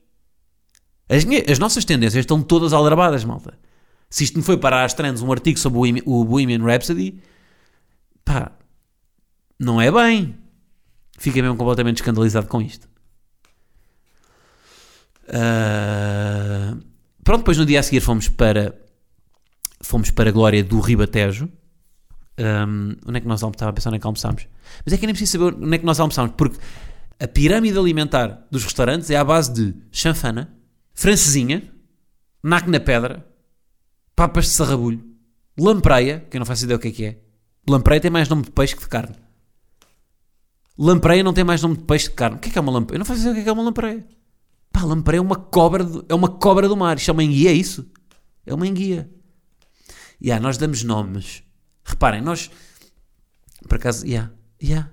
As, 1.08 1.24
as 1.50 1.58
nossas 1.58 1.84
tendências 1.84 2.20
estão 2.20 2.40
todas 2.40 2.72
aldrabadas, 2.72 3.24
malta. 3.24 3.58
Se 4.08 4.24
isto 4.24 4.36
me 4.36 4.44
foi 4.44 4.56
para 4.56 4.84
as 4.84 4.94
trends 4.94 5.22
um 5.22 5.32
artigo 5.32 5.58
sobre 5.58 6.02
o 6.06 6.24
Bohemian 6.24 6.64
Rhapsody, 6.64 7.20
pá, 8.24 8.52
não 9.58 9.80
é 9.80 9.90
bem. 9.90 10.36
Fiquei 11.18 11.42
mesmo 11.42 11.56
completamente 11.56 11.96
escandalizado 11.96 12.46
com 12.46 12.60
isto. 12.60 12.88
Uh, 15.28 16.82
pronto, 17.22 17.38
depois 17.38 17.58
no 17.58 17.66
dia 17.66 17.80
a 17.80 17.82
seguir 17.82 18.00
fomos 18.00 18.28
para 18.28 18.74
fomos 19.80 20.10
para 20.10 20.30
a 20.30 20.32
glória 20.32 20.62
do 20.62 20.80
Ribatejo. 20.80 21.48
Um, 22.38 22.96
onde 23.06 23.18
é 23.18 23.20
que 23.20 23.26
nós 23.26 23.42
almoçámos? 23.42 23.56
Estava 23.56 23.70
a 23.70 23.72
pensar 23.72 23.90
onde 23.90 23.96
é 23.96 24.00
que 24.00 24.06
almoçámos. 24.06 24.46
Mas 24.84 24.94
é 24.94 24.96
que 24.96 25.06
nem 25.06 25.14
preciso 25.14 25.32
saber 25.38 25.56
onde 25.56 25.74
é 25.74 25.78
que 25.78 25.84
nós 25.84 26.00
almoçámos, 26.00 26.34
porque 26.36 26.58
a 27.20 27.28
pirâmide 27.28 27.78
alimentar 27.78 28.46
dos 28.50 28.64
restaurantes 28.64 29.10
é 29.10 29.16
à 29.16 29.24
base 29.24 29.52
de 29.52 29.74
chanfana, 29.90 30.52
francesinha, 30.94 31.70
naco 32.42 32.70
na 32.70 32.80
pedra, 32.80 33.26
papas 34.16 34.46
de 34.46 34.50
sarrabulho, 34.52 35.04
lampreia, 35.58 36.26
que 36.30 36.36
eu 36.36 36.38
não 36.38 36.46
faço 36.46 36.64
ideia 36.64 36.76
o 36.76 36.80
que 36.80 36.88
é 36.88 36.90
que 36.90 37.04
é. 37.04 37.18
Lampreia 37.68 38.00
tem 38.00 38.10
mais 38.10 38.28
nome 38.28 38.42
de 38.42 38.50
peixe 38.50 38.74
que 38.74 38.82
de 38.82 38.88
carne. 38.88 39.14
Lampreia 40.76 41.22
não 41.22 41.32
tem 41.32 41.44
mais 41.44 41.62
nome 41.62 41.76
de 41.76 41.84
peixe 41.84 42.06
que 42.06 42.10
de 42.10 42.16
carne. 42.16 42.36
O 42.36 42.38
que 42.40 42.48
é 42.48 42.52
que 42.52 42.58
é 42.58 42.60
uma 42.60 42.72
lampreia? 42.72 42.96
Eu 42.96 42.98
não 43.00 43.06
faço 43.06 43.20
ideia 43.20 43.32
o 43.32 43.34
que 43.34 43.40
é 43.40 43.44
que 43.44 43.48
é 43.48 43.52
uma 43.52 43.62
lampreia. 43.62 44.04
Pá, 44.72 44.82
lampreia 44.82 45.18
é 45.18 45.20
uma 45.20 45.36
cobra, 45.36 45.84
do, 45.84 46.04
é 46.08 46.14
uma 46.14 46.28
cobra 46.28 46.68
do 46.68 46.76
mar. 46.76 46.96
Isto 46.96 47.10
é 47.10 47.12
uma 47.12 47.22
enguia, 47.22 47.50
é 47.50 47.54
isso? 47.54 47.86
É 48.46 48.54
uma 48.54 48.66
enguia. 48.66 49.10
E 50.20 50.28
yeah, 50.28 50.42
nós 50.42 50.56
damos 50.56 50.82
nomes. 50.82 51.42
Reparem, 51.84 52.20
nós. 52.20 52.50
Por 53.68 53.76
acaso, 53.76 54.06
yeah, 54.06 54.32
yeah. 54.62 54.88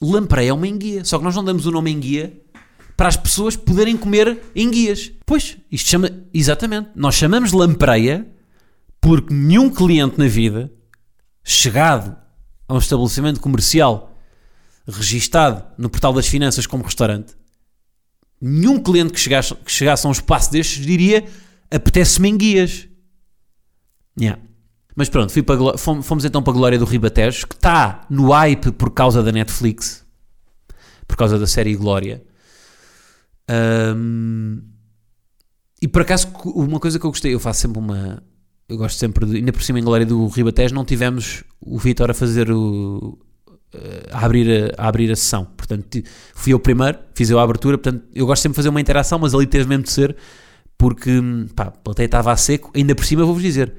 Lampreia 0.00 0.50
é 0.50 0.52
uma 0.52 0.68
enguia. 0.68 1.04
Só 1.04 1.18
que 1.18 1.24
nós 1.24 1.34
não 1.34 1.44
damos 1.44 1.66
o 1.66 1.70
nome 1.70 1.90
enguia 1.90 2.40
para 2.96 3.08
as 3.08 3.16
pessoas 3.16 3.56
poderem 3.56 3.96
comer 3.96 4.40
enguias. 4.54 5.10
Pois, 5.26 5.56
isto 5.70 5.88
chama. 5.88 6.10
Exatamente. 6.32 6.90
Nós 6.94 7.14
chamamos 7.14 7.52
lampreia 7.52 8.30
porque 9.00 9.32
nenhum 9.32 9.70
cliente 9.70 10.18
na 10.18 10.26
vida 10.26 10.72
chegado 11.42 12.16
a 12.68 12.74
um 12.74 12.78
estabelecimento 12.78 13.40
comercial 13.40 14.16
registado 14.86 15.64
no 15.78 15.88
portal 15.88 16.12
das 16.12 16.26
finanças 16.26 16.66
como 16.66 16.84
restaurante, 16.84 17.34
nenhum 18.40 18.80
cliente 18.80 19.12
que 19.12 19.20
chegasse, 19.20 19.54
que 19.54 19.70
chegasse 19.70 20.06
a 20.06 20.08
um 20.08 20.12
espaço 20.12 20.50
destes 20.50 20.84
diria 20.84 21.24
apetece-me 21.70 22.28
enguias. 22.28 22.88
Yeah. 24.18 24.40
Mas 24.96 25.08
pronto, 25.08 25.32
para, 25.44 25.78
fomos, 25.78 26.06
fomos, 26.06 26.24
então 26.24 26.42
para 26.42 26.52
a 26.52 26.56
Glória 26.56 26.78
do 26.78 26.84
Ribatejo, 26.84 27.46
que 27.46 27.54
está 27.54 28.06
no 28.10 28.30
hype 28.30 28.72
por 28.72 28.90
causa 28.90 29.22
da 29.22 29.30
Netflix, 29.30 30.04
por 31.06 31.16
causa 31.16 31.38
da 31.38 31.46
série 31.46 31.74
Glória. 31.74 32.22
Um, 33.96 34.62
e 35.80 35.88
por 35.88 36.02
acaso, 36.02 36.28
uma 36.44 36.78
coisa 36.78 36.98
que 36.98 37.06
eu 37.06 37.10
gostei, 37.10 37.32
eu 37.32 37.40
faço 37.40 37.60
sempre 37.60 37.78
uma. 37.78 38.22
Eu 38.68 38.76
gosto 38.76 38.98
sempre 38.98 39.24
de. 39.26 39.36
Ainda 39.36 39.52
por 39.52 39.62
cima 39.62 39.78
em 39.78 39.84
Glória 39.84 40.04
do 40.04 40.26
Ribatejo, 40.26 40.74
não 40.74 40.84
tivemos 40.84 41.44
o 41.60 41.78
Vitor 41.78 42.10
a 42.10 42.14
fazer 42.14 42.50
o. 42.50 43.18
A 44.12 44.24
abrir 44.24 44.72
a, 44.76 44.82
a, 44.82 44.88
abrir 44.88 45.10
a 45.12 45.16
sessão, 45.16 45.44
portanto 45.56 46.02
fui 46.34 46.52
eu 46.52 46.58
primeiro, 46.58 46.98
fiz 47.14 47.30
eu 47.30 47.38
a 47.38 47.42
abertura. 47.42 47.78
Portanto, 47.78 48.04
eu 48.14 48.26
gosto 48.26 48.42
sempre 48.42 48.54
de 48.54 48.56
fazer 48.56 48.68
uma 48.68 48.80
interação, 48.80 49.18
mas 49.18 49.32
ali 49.34 49.46
teve 49.46 49.68
mesmo 49.68 49.84
de 49.84 49.92
ser 49.92 50.16
porque 50.76 51.10
pá, 51.54 51.64
a 51.64 51.70
plateia 51.70 52.06
estava 52.06 52.32
a 52.32 52.36
seco. 52.36 52.72
Ainda 52.74 52.94
por 52.94 53.04
cima, 53.04 53.24
vou-vos 53.24 53.42
dizer, 53.42 53.72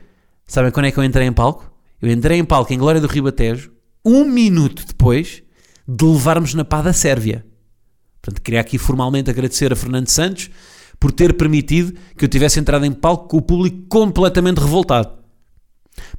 Sabem 0.51 0.69
quando 0.69 0.87
é 0.87 0.91
que 0.91 0.97
eu 0.97 1.03
entrei 1.05 1.25
em 1.25 1.31
palco? 1.31 1.71
Eu 2.01 2.11
entrei 2.11 2.37
em 2.37 2.43
palco 2.43 2.73
em 2.73 2.77
Glória 2.77 2.99
do 2.99 3.07
Ribatejo, 3.07 3.71
um 4.03 4.25
minuto 4.25 4.85
depois 4.85 5.41
de 5.87 6.03
levarmos 6.03 6.53
na 6.53 6.65
pá 6.65 6.81
da 6.81 6.91
Sérvia. 6.91 7.45
Portanto, 8.21 8.41
queria 8.41 8.59
aqui 8.59 8.77
formalmente 8.77 9.29
agradecer 9.29 9.71
a 9.71 9.77
Fernando 9.77 10.09
Santos 10.09 10.49
por 10.99 11.13
ter 11.13 11.37
permitido 11.37 11.97
que 12.17 12.25
eu 12.25 12.27
tivesse 12.27 12.59
entrado 12.59 12.83
em 12.83 12.91
palco 12.91 13.29
com 13.29 13.37
o 13.37 13.41
público 13.41 13.87
completamente 13.87 14.57
revoltado. 14.57 15.09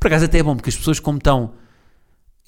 Por 0.00 0.06
acaso 0.06 0.24
até 0.24 0.38
é 0.38 0.42
bom, 0.42 0.56
porque 0.56 0.70
as 0.70 0.76
pessoas 0.76 0.98
como 0.98 1.18
estão 1.18 1.52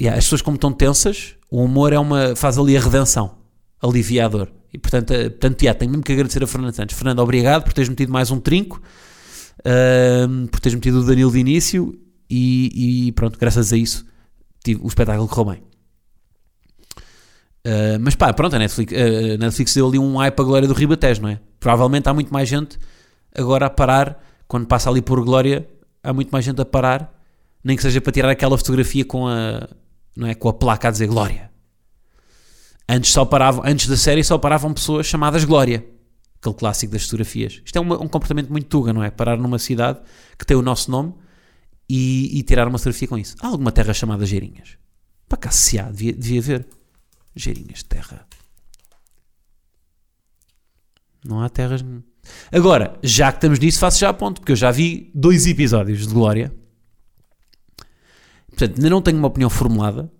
yeah, 0.00 0.18
as 0.18 0.24
pessoas 0.24 0.42
como 0.42 0.56
estão 0.56 0.72
tensas, 0.72 1.34
o 1.50 1.62
humor 1.62 1.92
é 1.92 1.98
uma, 1.98 2.34
faz 2.36 2.58
ali 2.58 2.76
a 2.76 2.80
redenção, 2.80 3.36
aliviador. 3.80 4.48
E 4.72 4.78
portanto, 4.78 5.12
eh, 5.12 5.30
portanto 5.30 5.62
yeah, 5.62 5.78
tenho 5.78 5.90
mesmo 5.90 6.02
que 6.02 6.12
agradecer 6.12 6.42
a 6.42 6.46
Fernando 6.46 6.74
Santos. 6.74 6.96
Fernando, 6.96 7.20
obrigado 7.20 7.62
por 7.62 7.72
teres 7.72 7.88
metido 7.88 8.12
mais 8.12 8.30
um 8.30 8.40
trinco 8.40 8.82
uh, 9.60 10.48
por 10.48 10.60
teres 10.60 10.74
metido 10.74 11.00
o 11.00 11.04
Danilo 11.04 11.30
de 11.30 11.38
início 11.38 11.98
e, 12.28 13.06
e, 13.06 13.12
pronto, 13.12 13.38
graças 13.38 13.72
a 13.72 13.76
isso 13.76 14.04
tive, 14.64 14.80
o 14.82 14.86
espetáculo 14.86 15.28
correu 15.28 15.52
bem. 15.52 15.62
Uh, 17.66 17.98
mas 18.00 18.14
pá, 18.14 18.32
pronto, 18.32 18.56
a 18.56 18.58
Netflix, 18.58 18.92
uh, 18.92 19.38
Netflix 19.38 19.74
deu 19.74 19.88
ali 19.88 19.98
um 19.98 20.16
hype 20.16 20.38
a 20.38 20.42
glória 20.42 20.68
do 20.68 20.74
Ribatejo, 20.74 21.22
não 21.22 21.28
é? 21.28 21.40
Provavelmente 21.58 22.08
há 22.08 22.14
muito 22.14 22.32
mais 22.32 22.48
gente 22.48 22.78
agora 23.34 23.66
a 23.66 23.70
parar, 23.70 24.22
quando 24.46 24.66
passa 24.66 24.90
ali 24.90 25.00
por 25.00 25.22
glória, 25.24 25.66
há 26.02 26.12
muito 26.12 26.30
mais 26.30 26.44
gente 26.44 26.60
a 26.60 26.64
parar, 26.64 27.12
nem 27.62 27.76
que 27.76 27.82
seja 27.82 28.00
para 28.00 28.12
tirar 28.12 28.30
aquela 28.30 28.56
fotografia 28.58 29.04
com 29.04 29.26
a, 29.26 29.66
não 30.16 30.26
é, 30.26 30.34
com 30.34 30.48
a 30.48 30.52
placa 30.52 30.88
a 30.88 30.90
dizer 30.90 31.06
glória. 31.06 31.50
Antes, 32.88 33.10
só 33.12 33.24
paravam, 33.24 33.62
antes 33.64 33.86
da 33.88 33.96
série 33.96 34.22
só 34.22 34.36
paravam 34.38 34.72
pessoas 34.74 35.06
chamadas 35.06 35.44
Glória. 35.44 35.84
Aquele 36.40 36.54
clássico 36.54 36.92
das 36.92 37.04
fotografias. 37.04 37.62
Isto 37.64 37.76
é 37.76 37.80
uma- 37.80 37.98
um 38.02 38.06
comportamento 38.06 38.50
muito 38.50 38.66
tuga, 38.68 38.92
não 38.92 39.02
é? 39.02 39.10
Parar 39.10 39.38
numa 39.38 39.58
cidade 39.58 40.00
que 40.38 40.44
tem 40.44 40.54
o 40.56 40.60
nosso 40.62 40.90
nome 40.90 41.14
e, 41.88 42.38
e 42.38 42.42
tirar 42.42 42.68
uma 42.68 42.76
fotografia 42.76 43.08
com 43.08 43.16
isso. 43.16 43.34
Há 43.40 43.46
alguma 43.46 43.72
terra 43.72 43.94
chamada 43.94 44.26
Geirinhas? 44.26 44.76
Para 45.26 45.38
cá 45.38 45.50
se 45.50 45.78
há, 45.78 45.84
devia, 45.90 46.12
devia 46.12 46.40
haver. 46.40 46.66
Geirinhas 47.34 47.78
de 47.78 47.84
terra. 47.86 48.26
Não 51.24 51.40
há 51.40 51.48
terras. 51.48 51.82
Agora, 52.52 52.98
já 53.02 53.32
que 53.32 53.38
estamos 53.38 53.58
nisso, 53.58 53.78
faço 53.78 53.98
já 53.98 54.10
a 54.10 54.14
ponto, 54.14 54.40
porque 54.40 54.52
eu 54.52 54.56
já 54.56 54.70
vi 54.70 55.10
dois 55.14 55.46
episódios 55.46 56.06
de 56.06 56.12
Glória. 56.12 56.54
Portanto, 58.56 58.76
ainda 58.76 58.90
não 58.90 59.02
tenho 59.02 59.18
uma 59.18 59.28
opinião 59.28 59.50
formulada, 59.50 60.10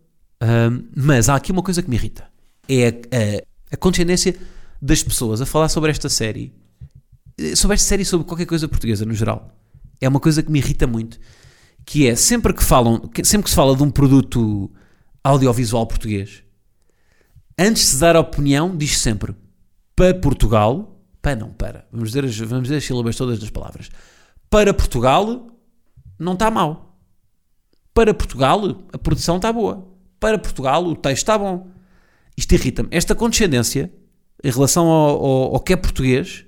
ahm, 0.41 0.89
mas 0.95 1.29
há 1.29 1.37
aqui 1.37 1.53
uma 1.53 1.63
coisa 1.63 1.83
que 1.83 1.89
me 1.89 1.97
irrita. 1.97 2.29
É 2.69 2.89
a, 2.89 2.91
a, 2.91 3.75
a 3.75 3.77
condescendência 3.77 4.37
das 4.83 5.03
pessoas 5.03 5.41
a 5.41 5.47
falar 5.47 5.69
sobre 5.69 5.91
esta 5.91 6.09
série, 6.09 6.53
eh, 7.39 7.55
sobre 7.55 7.75
esta 7.75 7.87
série 7.89 8.05
sobre 8.05 8.27
qualquer 8.27 8.47
coisa 8.47 8.69
portuguesa 8.69 9.05
no 9.05 9.15
geral. 9.15 9.57
É 10.01 10.09
uma 10.09 10.21
coisa 10.21 10.43
que 10.43 10.51
me 10.51 10.59
irrita 10.59 10.87
muito, 10.87 11.19
que 11.85 12.09
é 12.09 12.17
sempre 12.17 12.53
que 12.53 12.63
falam, 12.63 13.09
sempre 13.23 13.45
que 13.45 13.51
se 13.51 13.57
fala 13.57 13.77
de 13.77 13.83
um 13.83 13.91
produto 13.91 14.71
audiovisual 15.23 15.87
português, 15.87 16.43
antes 17.59 17.83
de 17.83 17.89
se 17.91 18.01
dar 18.01 18.17
a 18.17 18.21
opinião, 18.21 18.77
diz 18.77 18.99
sempre 18.99 19.35
para 19.95 20.13
Portugal, 20.15 21.01
para 21.23 21.37
não, 21.37 21.51
para, 21.51 21.87
vamos 21.91 22.11
dizer, 22.11 22.47
vamos 22.47 22.65
dizer 22.65 22.77
as 22.77 22.85
sílabas 22.85 23.17
todas 23.17 23.39
das 23.39 23.51
palavras. 23.51 23.91
Para 24.51 24.75
Portugal, 24.75 25.49
não 26.19 26.35
está 26.35 26.51
mal. 26.51 26.94
Para 27.95 28.13
Portugal, 28.13 28.83
a 28.93 28.99
produção 28.99 29.37
está 29.37 29.53
boa. 29.53 29.87
Para 30.21 30.39
Portugal, 30.39 30.85
o 30.85 30.97
texto 30.97 31.19
está 31.23 31.39
bom. 31.39 31.69
Isto 32.37 32.53
irrita-me. 32.55 32.89
Esta 32.91 33.15
condescendência 33.15 33.93
em 34.43 34.51
relação 34.51 34.87
ao, 34.87 35.25
ao- 35.25 35.55
ao 35.55 35.61
que 35.61 35.73
é 35.73 35.77
português 35.77 36.45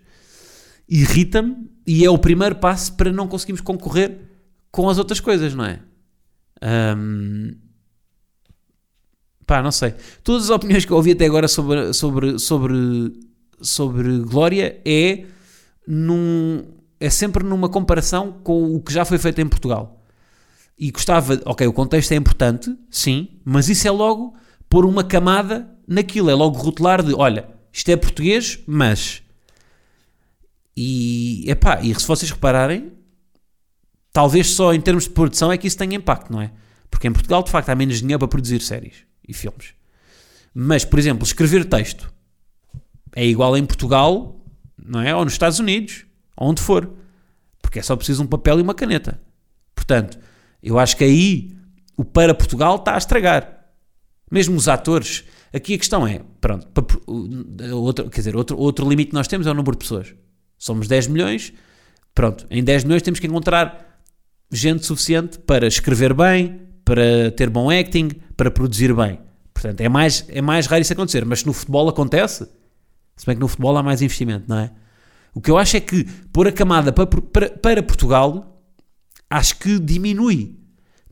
irrita-me 0.89 1.69
e 1.87 2.05
é 2.05 2.11
o 2.11 2.19
primeiro 2.19 2.57
passo 2.57 2.93
para 2.95 3.13
não 3.13 3.27
conseguirmos 3.29 3.61
concorrer 3.61 4.21
com 4.71 4.89
as 4.89 4.99
outras 4.99 5.21
coisas, 5.21 5.55
não 5.55 5.65
é? 5.65 5.81
Ahm, 6.63 7.53
pá, 9.47 9.63
não 9.63 9.71
sei. 9.73 9.95
Todas 10.23 10.45
as 10.45 10.51
opiniões 10.51 10.85
que 10.85 10.93
eu 10.93 10.97
ouvi 10.97 11.13
até 11.13 11.25
agora 11.27 11.49
sobre, 11.49 11.93
sobre, 11.93 12.39
sobre, 12.39 12.77
sobre 13.61 14.19
Glória 14.21 14.81
é, 14.85 15.27
num, 15.87 16.65
é 17.01 17.09
sempre 17.11 17.45
numa 17.45 17.69
comparação 17.69 18.33
com 18.43 18.75
o 18.75 18.81
que 18.83 18.93
já 18.93 19.05
foi 19.05 19.19
feito 19.19 19.41
em 19.41 19.49
Portugal. 19.49 19.96
E 20.79 20.91
gostava, 20.91 21.41
ok, 21.45 21.67
o 21.67 21.73
contexto 21.73 22.13
é 22.13 22.17
importante, 22.17 22.77
sim, 22.91 23.41
mas 23.45 23.69
isso 23.69 23.89
é 23.89 23.91
logo 23.91 24.37
pôr 24.69 24.85
uma 24.85 25.03
camada 25.03 25.71
naquilo, 25.87 26.29
é 26.29 26.35
logo 26.35 26.59
rotular 26.59 27.03
de, 27.03 27.15
olha, 27.15 27.49
isto 27.73 27.91
é 27.91 27.97
português, 27.97 28.59
mas. 28.67 29.23
E, 30.77 31.45
epá, 31.51 31.81
e 31.83 31.95
se 31.99 32.07
vocês 32.07 32.31
repararem, 32.31 32.93
talvez 34.13 34.51
só 34.53 34.75
em 34.75 34.81
termos 34.81 35.05
de 35.05 35.11
produção 35.11 35.51
é 35.51 35.57
que 35.57 35.67
isso 35.67 35.79
tenha 35.79 35.97
impacto, 35.97 36.33
não 36.33 36.41
é? 36.41 36.53
Porque 36.91 37.09
em 37.09 37.13
Portugal, 37.13 37.43
de 37.43 37.51
facto, 37.51 37.71
há 37.71 37.75
menos 37.75 38.01
dinheiro 38.01 38.19
para 38.19 38.29
produzir 38.29 38.61
séries 38.61 39.05
e 39.27 39.33
filmes. 39.33 39.75
Mas, 40.55 40.85
por 40.85 40.99
exemplo, 40.99 41.25
escrever 41.25 41.65
texto 41.67 42.13
é 43.15 43.27
igual 43.27 43.57
em 43.57 43.65
Portugal, 43.65 44.43
não 44.79 45.01
é? 45.01 45.15
Ou 45.15 45.25
nos 45.25 45.35
Estados 45.35 45.59
Unidos, 45.59 46.07
ou 46.37 46.49
onde 46.49 46.63
for. 46.63 46.91
Porque 47.61 47.79
é 47.79 47.83
só 47.83 47.97
preciso 47.97 48.23
um 48.23 48.27
papel 48.27 48.59
e 48.59 48.63
uma 48.63 48.75
caneta. 48.75 49.21
Portanto, 49.75 50.19
eu 50.63 50.79
acho 50.79 50.97
que 50.97 51.05
aí 51.05 51.57
o 51.97 52.05
para 52.05 52.35
Portugal 52.35 52.77
está 52.77 52.95
a 52.95 52.99
estragar. 52.99 53.67
Mesmo 54.31 54.57
os 54.57 54.69
atores. 54.69 55.25
Aqui 55.53 55.75
a 55.75 55.79
questão 55.79 56.07
é, 56.07 56.21
pronto, 56.41 56.67
outro, 57.73 58.11
quer 58.11 58.21
dizer, 58.21 58.37
outro, 58.37 58.59
outro 58.59 58.89
limite 58.89 59.11
que 59.11 59.15
nós 59.15 59.29
temos 59.29 59.47
é 59.47 59.51
o 59.51 59.55
número 59.55 59.73
de 59.73 59.79
pessoas. 59.79 60.15
Somos 60.59 60.89
10 60.89 61.07
milhões, 61.09 61.53
pronto, 62.15 62.47
em 62.51 62.63
10 62.63 62.85
milhões 62.85 63.03
temos 63.03 63.21
que 63.21 63.27
encontrar 63.27 64.03
gente 64.51 64.85
suficiente 64.85 65.39
para 65.39 65.67
escrever 65.67 66.13
bem, 66.13 66.61
para 66.85 67.31
ter 67.31 67.49
bom 67.49 67.71
acting, 67.71 68.11
para 68.37 68.51
produzir 68.51 68.95
bem. 68.95 69.19
Portanto, 69.55 69.81
é 69.81 69.89
mais, 69.89 70.25
é 70.29 70.43
mais 70.43 70.67
raro 70.67 70.83
isso 70.83 70.93
acontecer, 70.93 71.25
mas 71.25 71.41
se 71.41 71.47
no 71.47 71.53
futebol 71.53 71.89
acontece, 71.89 72.47
se 73.17 73.25
bem 73.25 73.35
que 73.35 73.41
no 73.41 73.49
futebol 73.49 73.77
há 73.77 73.83
mais 73.83 74.03
investimento, 74.03 74.45
não 74.49 74.59
é? 74.59 74.71
O 75.35 75.41
que 75.41 75.51
eu 75.51 75.59
acho 75.59 75.77
é 75.77 75.81
que 75.81 76.05
pôr 76.33 76.49
a 76.49 76.53
camada 76.53 76.93
para, 76.93 77.07
para, 77.07 77.51
para 77.51 77.83
Portugal, 77.83 78.56
acho 79.37 79.59
que 79.59 79.79
diminui. 79.79 80.57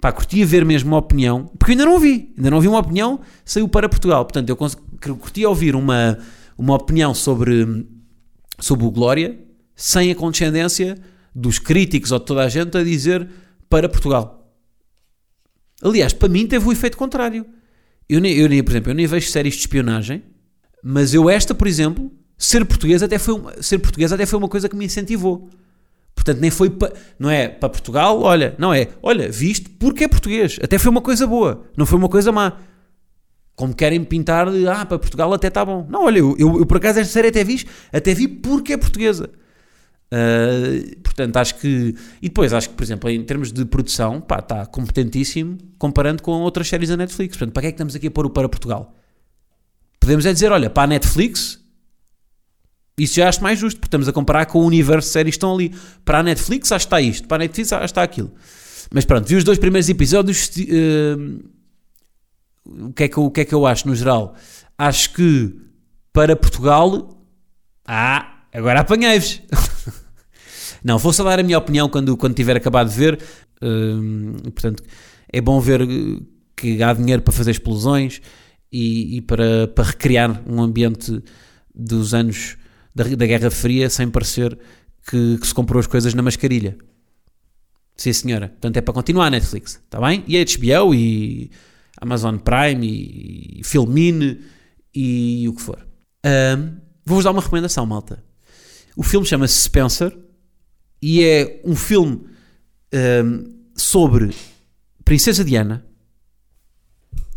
Pá, 0.00 0.12
curtia 0.12 0.44
ver 0.44 0.64
mesmo 0.64 0.90
uma 0.90 0.98
opinião, 0.98 1.46
porque 1.58 1.72
ainda 1.72 1.84
não 1.84 1.92
ouvi, 1.92 2.34
ainda 2.36 2.50
não 2.50 2.56
ouvi 2.56 2.68
uma 2.68 2.78
opinião, 2.78 3.20
saiu 3.44 3.68
para 3.68 3.88
Portugal. 3.88 4.24
Portanto, 4.24 4.50
eu 4.50 4.56
curtia 5.16 5.48
ouvir 5.48 5.74
uma, 5.74 6.18
uma 6.58 6.74
opinião 6.74 7.14
sobre, 7.14 7.86
sobre 8.58 8.84
o 8.84 8.90
Glória, 8.90 9.38
sem 9.74 10.10
a 10.10 10.14
condescendência 10.14 10.98
dos 11.34 11.58
críticos 11.58 12.12
ou 12.12 12.18
de 12.18 12.26
toda 12.26 12.42
a 12.42 12.48
gente 12.48 12.76
a 12.76 12.84
dizer 12.84 13.28
para 13.68 13.88
Portugal. 13.88 14.52
Aliás, 15.82 16.12
para 16.12 16.28
mim 16.28 16.46
teve 16.46 16.66
o 16.66 16.72
efeito 16.72 16.96
contrário. 16.96 17.46
Eu 18.08 18.20
nem, 18.20 18.34
eu 18.34 18.48
nem, 18.48 18.62
por 18.62 18.72
exemplo, 18.72 18.90
eu 18.90 18.94
nem 18.94 19.06
vejo 19.06 19.30
séries 19.30 19.54
de 19.54 19.60
espionagem, 19.60 20.22
mas 20.82 21.14
eu 21.14 21.30
esta, 21.30 21.54
por 21.54 21.66
exemplo, 21.66 22.12
ser 22.36 22.64
português 22.64 23.02
até 23.02 23.18
foi 23.18 23.40
ser 23.62 23.78
português 23.78 24.12
até 24.12 24.26
foi 24.26 24.38
uma 24.38 24.48
coisa 24.48 24.68
que 24.68 24.76
me 24.76 24.84
incentivou. 24.84 25.48
Portanto, 26.14 26.40
nem 26.40 26.50
foi 26.50 26.70
para, 26.70 26.92
não 27.18 27.28
é 27.28 27.48
para 27.48 27.68
Portugal, 27.68 28.20
olha, 28.20 28.54
não 28.58 28.72
é, 28.72 28.88
olha, 29.02 29.30
viste 29.30 29.68
porque 29.68 30.04
é 30.04 30.08
português. 30.08 30.58
Até 30.62 30.78
foi 30.78 30.90
uma 30.90 31.02
coisa 31.02 31.26
boa, 31.26 31.64
não 31.76 31.84
foi 31.84 31.98
uma 31.98 32.08
coisa 32.08 32.32
má. 32.32 32.56
Como 33.56 33.74
querem 33.74 34.02
pintar 34.02 34.50
de, 34.50 34.66
ah, 34.66 34.84
para 34.84 34.98
Portugal 34.98 35.32
até 35.32 35.48
está 35.48 35.64
bom. 35.64 35.86
Não, 35.88 36.04
olha, 36.04 36.18
eu, 36.18 36.34
eu, 36.38 36.58
eu 36.58 36.66
por 36.66 36.78
acaso 36.78 36.98
esta 36.98 37.12
série 37.12 37.28
até 37.28 37.44
vi, 37.44 37.64
até 37.92 38.14
vi 38.14 38.26
porque 38.26 38.72
é 38.72 38.76
portuguesa. 38.76 39.30
Uh, 40.12 41.00
portanto, 41.02 41.36
acho 41.36 41.56
que. 41.56 41.94
E 42.22 42.28
depois, 42.28 42.52
acho 42.52 42.68
que, 42.68 42.74
por 42.74 42.84
exemplo, 42.84 43.10
em 43.10 43.22
termos 43.22 43.52
de 43.52 43.64
produção, 43.64 44.20
pá, 44.20 44.38
está 44.38 44.64
competentíssimo 44.66 45.58
comparando 45.78 46.22
com 46.22 46.32
outras 46.42 46.68
séries 46.68 46.88
da 46.88 46.96
Netflix. 46.96 47.36
Portanto, 47.36 47.52
para 47.52 47.62
que 47.62 47.66
é 47.68 47.70
que 47.72 47.74
estamos 47.74 47.96
aqui 47.96 48.06
a 48.06 48.10
pôr 48.10 48.26
o 48.26 48.30
para 48.30 48.48
Portugal? 48.48 48.94
Podemos 49.98 50.26
é 50.26 50.32
dizer, 50.32 50.52
olha, 50.52 50.68
para 50.68 50.82
a 50.82 50.86
Netflix, 50.86 51.63
isso 52.98 53.16
já 53.16 53.28
acho 53.28 53.42
mais 53.42 53.58
justo, 53.58 53.78
porque 53.78 53.88
estamos 53.88 54.08
a 54.08 54.12
comparar 54.12 54.46
com 54.46 54.60
o 54.60 54.66
universo 54.66 55.08
de 55.08 55.12
séries 55.12 55.32
que 55.32 55.36
estão 55.36 55.54
ali. 55.54 55.74
Para 56.04 56.20
a 56.20 56.22
Netflix, 56.22 56.70
acho 56.70 56.86
que 56.86 56.94
está 56.94 57.00
isto, 57.00 57.26
para 57.26 57.36
a 57.36 57.38
Netflix, 57.38 57.72
acho 57.72 57.80
que 57.80 57.84
está 57.86 58.02
aquilo. 58.02 58.32
Mas 58.92 59.04
pronto, 59.04 59.26
vi 59.26 59.36
os 59.36 59.44
dois 59.44 59.58
primeiros 59.58 59.88
episódios. 59.88 60.48
uh, 60.48 61.44
o, 62.86 62.92
que 62.92 63.04
é 63.04 63.08
que 63.08 63.16
eu, 63.16 63.24
o 63.24 63.30
que 63.30 63.40
é 63.40 63.44
que 63.44 63.54
eu 63.54 63.66
acho 63.66 63.88
no 63.88 63.96
geral? 63.96 64.34
Acho 64.78 65.12
que 65.12 65.54
para 66.12 66.36
Portugal. 66.36 67.20
Ah, 67.84 68.44
agora 68.52 68.80
apanhei-vos. 68.80 69.42
Não, 70.82 70.98
vou 70.98 71.12
só 71.12 71.24
dar 71.24 71.40
a 71.40 71.42
minha 71.42 71.58
opinião 71.58 71.88
quando, 71.88 72.16
quando 72.16 72.34
tiver 72.34 72.56
acabado 72.56 72.88
de 72.88 72.96
ver. 72.96 73.18
Hum, 73.60 74.34
portanto, 74.44 74.82
é 75.32 75.40
bom 75.40 75.58
ver 75.58 75.80
que 76.56 76.82
há 76.82 76.92
dinheiro 76.92 77.22
para 77.22 77.32
fazer 77.32 77.50
explosões 77.50 78.22
e, 78.70 79.16
e 79.16 79.20
para, 79.20 79.66
para 79.68 79.84
recriar 79.84 80.42
um 80.46 80.62
ambiente 80.62 81.22
dos 81.74 82.14
anos 82.14 82.56
da, 82.94 83.04
da 83.04 83.26
Guerra 83.26 83.50
Fria 83.50 83.90
sem 83.90 84.08
parecer 84.08 84.58
que, 85.08 85.38
que 85.38 85.46
se 85.46 85.54
comprou 85.54 85.80
as 85.80 85.86
coisas 85.86 86.14
na 86.14 86.22
mascarilha. 86.22 86.76
Sim, 87.96 88.12
senhora. 88.12 88.48
Portanto, 88.48 88.76
é 88.76 88.80
para 88.80 88.94
continuar 88.94 89.26
a 89.26 89.30
Netflix, 89.30 89.80
está 89.84 90.00
bem? 90.00 90.24
E 90.26 90.36
a 90.36 90.44
HBO 90.44 90.94
e 90.94 91.50
Amazon 92.00 92.36
Prime 92.36 92.86
e, 92.86 93.60
e 93.60 93.64
Filmine 93.64 94.40
e 94.94 95.46
o 95.48 95.54
que 95.54 95.62
for. 95.62 95.78
Hum, 96.24 96.84
Vou-vos 97.06 97.24
dar 97.24 97.32
uma 97.32 97.42
recomendação, 97.42 97.84
malta. 97.84 98.24
O 98.96 99.02
filme 99.02 99.26
chama-se 99.26 99.62
Spencer 99.64 100.16
e 101.02 101.22
é 101.22 101.60
um 101.64 101.76
filme 101.76 102.26
um, 103.24 103.54
sobre 103.76 104.34
Princesa 105.04 105.44
Diana 105.44 105.84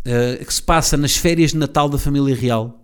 uh, 0.06 0.44
que 0.44 0.54
se 0.54 0.62
passa 0.62 0.96
nas 0.96 1.16
férias 1.16 1.50
de 1.50 1.58
Natal 1.58 1.88
da 1.88 1.98
família 1.98 2.34
real 2.34 2.77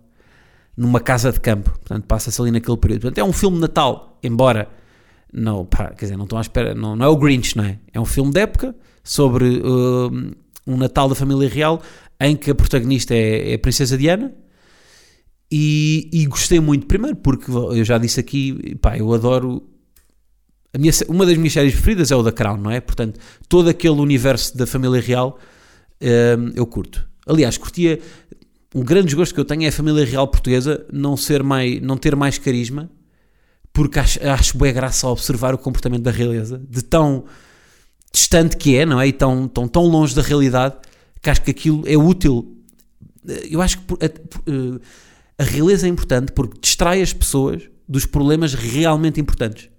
numa 0.75 0.99
casa 0.99 1.31
de 1.31 1.39
campo. 1.39 1.71
Portanto, 1.71 2.05
passa-se 2.05 2.41
ali 2.41 2.51
naquele 2.51 2.77
período. 2.77 3.01
Portanto, 3.01 3.17
é 3.19 3.23
um 3.23 3.33
filme 3.33 3.57
de 3.57 3.61
Natal, 3.61 4.19
embora 4.23 4.67
não, 5.31 5.65
pá, 5.65 5.89
quer 5.89 6.05
dizer, 6.05 6.17
não 6.17 6.23
estão 6.23 6.37
à 6.37 6.41
espera, 6.41 6.73
não, 6.73 6.95
não 6.95 7.05
é 7.05 7.09
o 7.09 7.17
Grinch, 7.17 7.57
não 7.57 7.65
é? 7.65 7.77
É 7.93 7.99
um 7.99 8.05
filme 8.05 8.31
de 8.31 8.39
época 8.39 8.75
sobre 9.03 9.59
uh, 9.59 10.09
um 10.65 10.77
Natal 10.77 11.09
da 11.09 11.15
família 11.15 11.49
real 11.49 11.81
em 12.19 12.35
que 12.35 12.49
a 12.51 12.55
protagonista 12.55 13.13
é, 13.13 13.51
é 13.51 13.55
a 13.55 13.59
Princesa 13.59 13.97
Diana. 13.97 14.33
E, 15.51 16.09
e, 16.11 16.25
gostei 16.25 16.59
muito, 16.59 16.87
primeiro 16.87 17.17
porque 17.17 17.51
eu 17.51 17.83
já 17.83 17.97
disse 17.97 18.19
aqui, 18.19 18.75
pá, 18.81 18.97
eu 18.97 19.13
adoro. 19.13 19.61
Minha, 20.77 20.91
uma 21.07 21.25
das 21.25 21.37
minhas 21.37 21.53
séries 21.53 21.73
preferidas 21.73 22.11
é 22.11 22.15
o 22.15 22.23
da 22.23 22.31
Crown, 22.31 22.57
não 22.57 22.71
é? 22.71 22.81
Portanto, 22.81 23.19
todo 23.47 23.69
aquele 23.69 23.99
universo 23.99 24.57
da 24.57 24.65
família 24.65 24.99
real 24.99 25.39
um, 26.01 26.51
eu 26.55 26.65
curto. 26.65 27.07
Aliás, 27.27 27.57
curtia. 27.57 27.99
Um 28.75 28.83
grande 28.83 29.05
desgosto 29.05 29.33
que 29.33 29.39
eu 29.39 29.45
tenho 29.45 29.63
é 29.63 29.67
a 29.67 29.71
família 29.71 30.05
real 30.05 30.27
portuguesa 30.27 30.85
não, 30.91 31.15
ser 31.15 31.41
mais, 31.41 31.81
não 31.81 31.95
ter 31.95 32.15
mais 32.15 32.37
carisma, 32.37 32.89
porque 33.71 33.97
acho, 33.99 34.19
acho 34.27 34.57
boa 34.57 34.71
graça 34.71 35.07
observar 35.07 35.53
o 35.53 35.57
comportamento 35.57 36.03
da 36.03 36.11
realeza, 36.11 36.61
de 36.69 36.83
tão 36.83 37.23
distante 38.11 38.57
que 38.57 38.75
é, 38.75 38.85
não 38.85 38.99
é? 38.99 39.07
E 39.07 39.13
tão, 39.13 39.47
tão, 39.47 39.67
tão 39.67 39.83
longe 39.83 40.13
da 40.13 40.21
realidade, 40.21 40.75
que 41.21 41.29
acho 41.29 41.41
que 41.41 41.51
aquilo 41.51 41.83
é 41.87 41.97
útil 41.97 42.55
eu 43.49 43.61
acho 43.61 43.79
que 43.79 43.93
a, 43.93 44.05
eh, 44.05 44.79
a 45.37 45.43
realeza 45.43 45.87
é 45.87 45.89
importante 45.89 46.31
porque 46.31 46.59
distrai 46.61 47.01
as 47.01 47.13
pessoas 47.13 47.63
dos 47.87 48.05
problemas 48.05 48.53
realmente 48.53 49.19
importantes. 49.19 49.69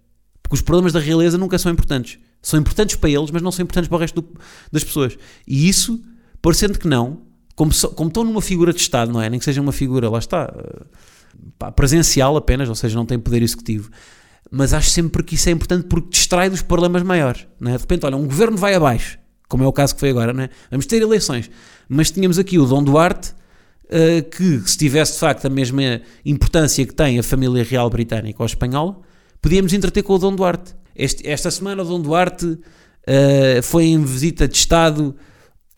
Porque 0.43 0.55
os 0.55 0.63
problemas 0.63 0.93
da 0.93 1.01
realeza 1.01 1.39
nunca 1.39 1.59
são 1.59 1.73
importantes. 1.73 2.19
São 2.43 2.59
importantes 2.61 2.97
para 2.97 3.11
eles, 3.11 3.31
mas 3.31 3.43
não 3.43 3.51
são 3.51 3.63
importantes 3.63 3.89
para 3.89 3.97
o 3.97 4.01
resto 4.01 4.21
do- 4.21 4.41
das 4.71 4.85
pessoas. 4.85 5.17
E 5.47 5.69
isso, 5.69 6.01
parecendo 6.41 6.79
que 6.79 6.87
não, 6.87 7.23
como, 7.57 7.73
só- 7.73 7.88
como 7.88 8.07
estão 8.09 8.23
numa 8.23 8.40
figura 8.40 8.73
de 8.73 8.81
Estado, 8.81 9.12
não 9.12 9.21
é? 9.21 9.29
Nem 9.29 9.38
que 9.40 9.45
seja 9.45 9.61
uma 9.61 9.73
figura, 9.73 10.09
lá 10.09 10.19
está, 10.21 10.53
eh, 10.57 10.83
pá, 11.59 11.73
presencial 11.73 12.37
apenas, 12.37 12.69
ou 12.69 12.75
seja, 12.77 12.95
não 12.95 13.05
tem 13.07 13.19
poder 13.19 13.42
executivo. 13.42 13.90
Mas 14.51 14.73
acho 14.73 14.90
sempre 14.90 15.25
que 15.25 15.35
isso 15.35 15.49
é 15.49 15.53
importante 15.53 15.87
porque 15.88 16.11
distrai 16.11 16.49
dos 16.49 16.62
problemas 16.62 17.03
maiores. 17.03 17.47
Não 17.59 17.73
é? 17.73 17.75
De 17.75 17.81
repente, 17.81 18.07
olha, 18.07 18.16
um 18.16 18.27
governo 18.27 18.57
vai 18.57 18.75
abaixo, 18.75 19.19
como 19.49 19.64
é 19.64 19.66
o 19.66 19.73
caso 19.73 19.95
que 19.95 20.01
foi 20.01 20.11
agora, 20.11 20.33
não 20.33 20.45
é? 20.45 20.51
vamos 20.71 20.87
ter 20.87 21.03
eleições. 21.03 21.51
Mas 21.88 22.11
tínhamos 22.12 22.38
aqui 22.38 22.59
o 22.59 22.64
Dom 22.66 22.85
Duarte, 22.85 23.35
eh, 23.88 24.21
que 24.23 24.61
se 24.69 24.77
tivesse 24.79 25.14
de 25.14 25.19
facto 25.21 25.47
a 25.47 25.51
mesma 25.51 26.01
importância 26.25 26.85
que 26.87 26.95
tem 26.95 27.19
a 27.19 27.23
família 27.23 27.64
real 27.64 27.88
britânica 27.90 28.40
ou 28.42 28.47
espanhola, 28.47 29.01
podíamos 29.40 29.73
entreter 29.73 30.03
com 30.03 30.12
o 30.14 30.19
Dom 30.19 30.35
Duarte. 30.37 30.75
Este- 30.95 31.27
esta 31.29 31.51
semana 31.51 31.83
o 31.83 31.87
Dom 31.87 32.01
Duarte 32.01 32.59
eh, 33.07 33.61
foi 33.62 33.85
em 33.87 34.03
visita 34.03 34.47
de 34.49 34.57
Estado 34.57 35.14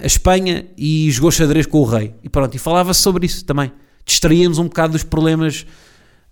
a 0.01 0.07
Espanha 0.07 0.67
e 0.77 1.11
jogou 1.11 1.31
xadrez 1.31 1.67
com 1.67 1.79
o 1.81 1.85
rei. 1.85 2.15
E 2.23 2.29
pronto, 2.29 2.55
e 2.55 2.59
falava-se 2.59 3.01
sobre 3.01 3.27
isso 3.27 3.45
também. 3.45 3.73
Distraíamos 4.05 4.59
um 4.59 4.65
bocado 4.65 4.93
dos 4.93 5.03
problemas 5.03 5.67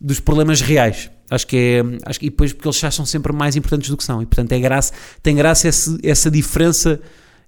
dos 0.01 0.21
problemas 0.21 0.61
reais. 0.61 1.11
Acho 1.31 1.47
que 1.47 1.57
é, 1.57 1.83
acho 2.09 2.21
que, 2.21 2.27
e 2.27 2.31
depois 2.31 2.53
porque 2.53 2.69
eles 2.69 2.77
são 2.95 3.05
sempre 3.07 3.33
mais 3.33 3.57
importantes 3.57 3.89
do 3.91 3.97
que 3.97 4.05
são. 4.05 4.23
E 4.23 4.27
portanto 4.27 4.53
é 4.53 4.61
graça, 4.61 4.93
tem 5.23 5.35
graça 5.35 5.69
esse- 5.69 5.99
essa 6.03 6.31
diferença 6.31 7.01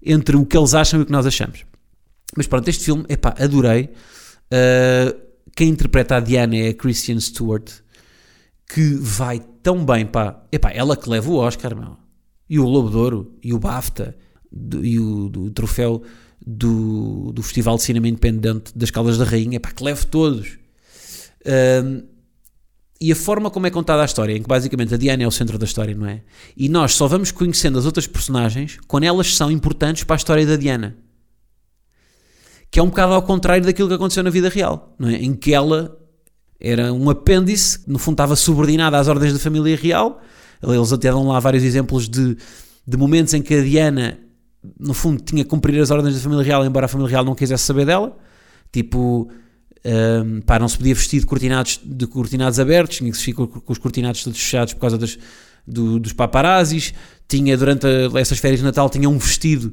entre 0.02 0.34
o 0.36 0.44
que 0.46 0.56
eles 0.56 0.74
acham 0.74 0.98
e 0.98 1.02
o 1.02 1.06
que 1.06 1.12
nós 1.12 1.26
achamos. 1.26 1.64
Mas 2.36 2.46
pronto, 2.46 2.66
este 2.68 2.84
filme, 2.84 3.04
epá, 3.08 3.34
adorei. 3.38 3.90
Uh, 4.52 5.18
quem 5.54 5.68
interpreta 5.68 6.16
a 6.16 6.20
Diana 6.20 6.56
é 6.56 6.68
a 6.70 6.74
Christian 6.74 7.20
Stewart, 7.20 7.70
que 8.72 8.94
vai 8.94 9.40
tão 9.62 9.84
bem, 9.84 10.06
pá. 10.06 10.42
Epá, 10.50 10.70
ela 10.70 10.96
que 10.96 11.08
leva 11.08 11.30
o 11.30 11.36
Oscar, 11.36 11.76
meu. 11.76 11.96
E 12.48 12.58
o 12.58 12.64
Globo 12.64 12.90
de 12.90 12.96
Ouro, 12.96 13.38
e 13.42 13.52
o 13.52 13.58
BAFTA, 13.58 14.16
do- 14.50 14.84
e 14.84 14.98
o, 14.98 15.28
do 15.28 15.50
troféu 15.50 16.02
do, 16.46 17.32
do 17.32 17.42
Festival 17.42 17.76
de 17.76 17.82
Cinema 17.82 18.08
Independente 18.08 18.72
das 18.76 18.90
Caldas 18.90 19.18
da 19.18 19.24
Rainha, 19.24 19.56
epá, 19.56 19.70
que 19.70 19.82
leve 19.84 20.06
todos. 20.06 20.58
Um, 21.84 22.02
e 23.00 23.12
a 23.12 23.16
forma 23.16 23.48
como 23.50 23.66
é 23.66 23.70
contada 23.70 24.02
a 24.02 24.04
história, 24.04 24.36
em 24.36 24.42
que 24.42 24.48
basicamente 24.48 24.92
a 24.92 24.96
Diana 24.96 25.22
é 25.22 25.26
o 25.26 25.30
centro 25.30 25.56
da 25.56 25.64
história, 25.64 25.94
não 25.94 26.06
é? 26.06 26.22
E 26.56 26.68
nós 26.68 26.94
só 26.94 27.06
vamos 27.06 27.30
conhecendo 27.30 27.78
as 27.78 27.86
outras 27.86 28.06
personagens 28.08 28.78
quando 28.88 29.04
elas 29.04 29.36
são 29.36 29.50
importantes 29.52 30.02
para 30.04 30.16
a 30.16 30.18
história 30.18 30.44
da 30.44 30.56
Diana. 30.56 30.96
Que 32.70 32.80
é 32.80 32.82
um 32.82 32.88
bocado 32.88 33.14
ao 33.14 33.22
contrário 33.22 33.64
daquilo 33.64 33.88
que 33.88 33.94
aconteceu 33.94 34.22
na 34.22 34.30
vida 34.30 34.48
real, 34.48 34.94
não 34.98 35.08
é? 35.08 35.14
Em 35.14 35.32
que 35.34 35.54
ela 35.54 35.96
era 36.60 36.92
um 36.92 37.08
apêndice, 37.08 37.80
no 37.86 37.98
fundo 38.00 38.14
estava 38.14 38.34
subordinada 38.34 38.98
às 38.98 39.06
ordens 39.06 39.32
da 39.32 39.38
família 39.38 39.76
real. 39.76 40.20
Eles 40.60 40.92
até 40.92 41.08
dão 41.10 41.28
lá 41.28 41.38
vários 41.38 41.62
exemplos 41.62 42.08
de, 42.08 42.36
de 42.86 42.96
momentos 42.96 43.32
em 43.32 43.40
que 43.40 43.54
a 43.54 43.62
Diana, 43.62 44.18
no 44.78 44.94
fundo, 44.94 45.22
tinha 45.22 45.44
que 45.44 45.50
cumprir 45.50 45.80
as 45.80 45.90
ordens 45.90 46.14
da 46.14 46.20
família 46.20 46.44
real, 46.44 46.64
embora 46.64 46.86
a 46.86 46.88
família 46.88 47.10
real 47.10 47.24
não 47.24 47.34
quisesse 47.34 47.64
saber 47.64 47.86
dela. 47.86 48.16
Tipo, 48.72 49.30
um, 50.24 50.40
pá, 50.42 50.58
não 50.58 50.68
se 50.68 50.76
podia 50.76 50.94
vestir 50.94 51.20
de 51.20 51.26
cortinados, 51.26 51.80
de 51.84 52.06
cortinados 52.06 52.58
abertos, 52.58 52.96
tinha 52.98 53.10
que 53.10 53.16
se 53.16 53.24
vestir 53.26 53.34
com, 53.34 53.48
os 53.72 53.78
cortinados 53.78 54.22
todos 54.24 54.38
fechados 54.38 54.74
por 54.74 54.80
causa 54.80 54.98
das, 54.98 55.18
do- 55.66 55.98
dos 55.98 56.12
paparazzis. 56.12 56.92
Tinha, 57.26 57.56
durante 57.56 57.86
a- 57.86 58.18
essas 58.20 58.38
férias 58.38 58.60
de 58.60 58.66
Natal, 58.66 58.90
tinha 58.90 59.08
um 59.08 59.18
vestido 59.18 59.72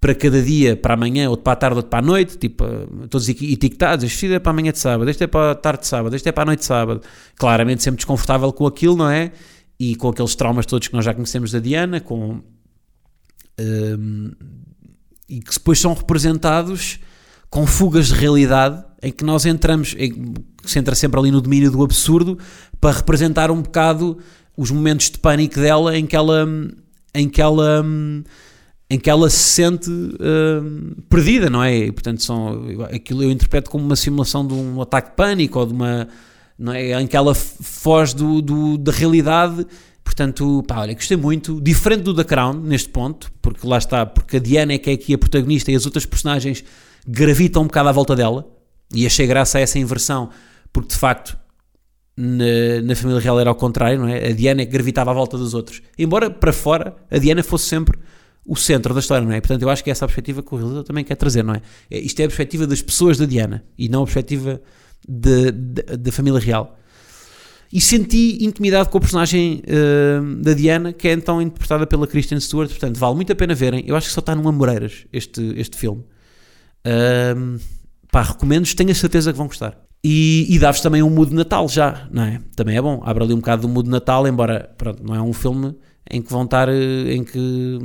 para 0.00 0.14
cada 0.14 0.40
dia, 0.40 0.76
para 0.76 0.94
amanhã, 0.94 1.28
outro 1.28 1.42
para 1.42 1.54
a 1.54 1.56
tarde, 1.56 1.76
outro 1.76 1.90
para 1.90 1.98
a 1.98 2.02
noite, 2.02 2.38
tipo, 2.38 2.64
todos 3.10 3.28
etiquetados. 3.28 4.04
Este 4.04 4.14
vestido 4.14 4.34
é 4.34 4.38
para 4.38 4.50
amanhã 4.52 4.70
de 4.70 4.78
sábado, 4.78 5.10
este 5.10 5.24
é 5.24 5.26
para 5.26 5.50
a 5.50 5.54
tarde 5.56 5.80
de 5.80 5.86
sábado, 5.88 6.14
este 6.14 6.28
é 6.28 6.32
para 6.32 6.42
a 6.44 6.46
noite 6.46 6.60
de 6.60 6.66
sábado. 6.66 7.00
Claramente 7.34 7.82
sempre 7.82 7.96
desconfortável 7.96 8.52
com 8.52 8.66
aquilo, 8.66 8.96
não 8.96 9.10
é? 9.10 9.32
E 9.80 9.96
com 9.96 10.08
aqueles 10.08 10.34
traumas 10.36 10.66
todos 10.66 10.86
que 10.86 10.94
nós 10.94 11.04
já 11.04 11.12
conhecemos 11.14 11.50
da 11.50 11.58
Diana, 11.58 12.00
com. 12.00 12.40
Um, 13.60 14.30
e 15.28 15.40
que 15.40 15.52
depois 15.52 15.78
são 15.80 15.92
representados 15.94 16.98
com 17.50 17.66
fugas 17.66 18.08
de 18.08 18.14
realidade 18.14 18.82
em 19.02 19.12
que 19.12 19.24
nós 19.24 19.44
entramos, 19.46 19.94
em, 19.98 20.10
que 20.12 20.70
se 20.70 20.78
entra 20.78 20.94
sempre 20.94 21.18
ali 21.20 21.30
no 21.30 21.40
domínio 21.40 21.70
do 21.70 21.82
absurdo 21.82 22.38
para 22.80 22.96
representar 22.96 23.50
um 23.50 23.60
bocado 23.62 24.18
os 24.56 24.70
momentos 24.70 25.10
de 25.10 25.18
pânico 25.18 25.56
dela 25.60 25.96
em 25.96 26.04
que 26.06 26.16
ela 26.16 26.46
em 27.14 27.28
que 27.28 27.40
ela 27.40 27.84
em 28.90 28.98
que 28.98 29.10
ela 29.10 29.28
se 29.28 29.36
sente 29.38 29.90
perdida, 31.08 31.50
não 31.50 31.62
é? 31.62 31.76
E, 31.76 31.92
portanto, 31.92 32.22
são, 32.22 32.62
aquilo 32.92 33.22
eu 33.22 33.30
interpreto 33.30 33.70
como 33.70 33.84
uma 33.84 33.96
simulação 33.96 34.46
de 34.46 34.54
um 34.54 34.80
ataque 34.80 35.10
de 35.10 35.16
pânico 35.16 35.58
ou 35.58 35.66
de 35.66 35.72
uma. 35.74 36.08
Não 36.58 36.72
é? 36.72 37.00
Em 37.00 37.06
que 37.06 37.16
ela 37.16 37.34
foge 37.34 38.16
do, 38.16 38.40
do- 38.42 38.78
da 38.78 38.90
realidade. 38.90 39.66
Portanto, 40.08 40.64
pá, 40.66 40.80
olha, 40.80 40.94
gostei 40.94 41.18
muito. 41.18 41.60
Diferente 41.60 42.02
do 42.02 42.14
The 42.14 42.24
Crown, 42.24 42.54
neste 42.54 42.88
ponto, 42.88 43.30
porque 43.42 43.66
lá 43.66 43.76
está, 43.76 44.06
porque 44.06 44.38
a 44.38 44.40
Diana 44.40 44.72
é 44.72 44.78
que 44.78 44.88
é 44.88 44.94
aqui 44.94 45.12
a 45.12 45.18
protagonista 45.18 45.70
e 45.70 45.74
as 45.74 45.84
outras 45.84 46.06
personagens 46.06 46.64
gravitam 47.06 47.62
um 47.62 47.66
bocado 47.66 47.90
à 47.90 47.92
volta 47.92 48.16
dela. 48.16 48.48
E 48.94 49.04
achei 49.04 49.26
graça 49.26 49.58
a 49.58 49.60
essa 49.60 49.78
inversão, 49.78 50.30
porque 50.72 50.88
de 50.88 50.96
facto 50.96 51.36
na, 52.16 52.80
na 52.82 52.96
família 52.96 53.20
real 53.20 53.38
era 53.38 53.50
ao 53.50 53.54
contrário, 53.54 53.98
não 53.98 54.08
é? 54.08 54.28
A 54.28 54.32
Diana 54.32 54.62
é 54.62 54.64
que 54.66 54.72
gravitava 54.72 55.10
à 55.10 55.14
volta 55.14 55.36
dos 55.36 55.52
outros. 55.52 55.82
Embora 55.98 56.30
para 56.30 56.54
fora 56.54 56.96
a 57.10 57.18
Diana 57.18 57.42
fosse 57.42 57.66
sempre 57.66 57.98
o 58.46 58.56
centro 58.56 58.94
da 58.94 59.00
história, 59.00 59.26
não 59.26 59.32
é? 59.34 59.42
Portanto, 59.42 59.60
eu 59.60 59.68
acho 59.68 59.84
que 59.84 59.90
é 59.90 59.92
essa 59.92 60.06
a 60.06 60.08
perspectiva 60.08 60.42
que 60.42 60.54
o 60.54 60.56
realizador 60.56 60.84
também 60.84 61.04
quer 61.04 61.16
trazer, 61.16 61.44
não 61.44 61.52
é? 61.54 61.60
É- 61.90 61.98
Isto 61.98 62.20
é 62.20 62.24
a 62.24 62.28
perspectiva 62.28 62.66
das 62.66 62.80
pessoas 62.80 63.18
da 63.18 63.26
Diana 63.26 63.62
e 63.76 63.90
não 63.90 64.04
a 64.04 64.04
perspectiva 64.06 64.58
da 65.06 66.10
família 66.10 66.40
real. 66.40 66.78
E 67.70 67.80
senti 67.80 68.44
intimidade 68.44 68.88
com 68.88 68.96
a 68.96 69.00
personagem 69.00 69.62
eh, 69.66 70.20
da 70.40 70.54
Diana, 70.54 70.92
que 70.92 71.06
é 71.06 71.12
então 71.12 71.40
interpretada 71.42 71.86
pela 71.86 72.06
Kristen 72.06 72.40
Stewart. 72.40 72.70
Portanto, 72.70 72.98
vale 72.98 73.14
muito 73.14 73.30
a 73.30 73.36
pena 73.36 73.54
verem. 73.54 73.84
Eu 73.86 73.94
acho 73.94 74.08
que 74.08 74.12
só 74.14 74.20
está 74.20 74.34
no 74.34 74.48
Amoreiras 74.48 75.04
este, 75.12 75.52
este 75.56 75.76
filme. 75.76 76.02
Ahm, 76.84 77.58
pá, 78.10 78.22
recomendo, 78.22 78.66
tenho 78.74 78.90
a 78.90 78.94
certeza 78.94 79.32
que 79.32 79.38
vão 79.38 79.46
gostar. 79.46 79.78
E, 80.02 80.46
e 80.48 80.58
dá-vos 80.58 80.80
também 80.80 81.02
um 81.02 81.10
mood 81.10 81.30
de 81.30 81.36
Natal 81.36 81.68
já, 81.68 82.08
não 82.10 82.22
é? 82.22 82.40
Também 82.56 82.76
é 82.76 82.80
bom, 82.80 83.02
abre 83.04 83.24
ali 83.24 83.34
um 83.34 83.38
bocado 83.38 83.62
do 83.62 83.68
mood 83.68 83.84
de 83.86 83.90
Natal, 83.90 84.26
embora, 84.26 84.72
pronto, 84.78 85.02
não 85.04 85.14
é 85.14 85.20
um 85.20 85.32
filme 85.32 85.74
em 86.10 86.22
que 86.22 86.30
vão 86.30 86.44
estar, 86.44 86.68
eh, 86.68 87.12
em 87.12 87.24
que 87.24 87.78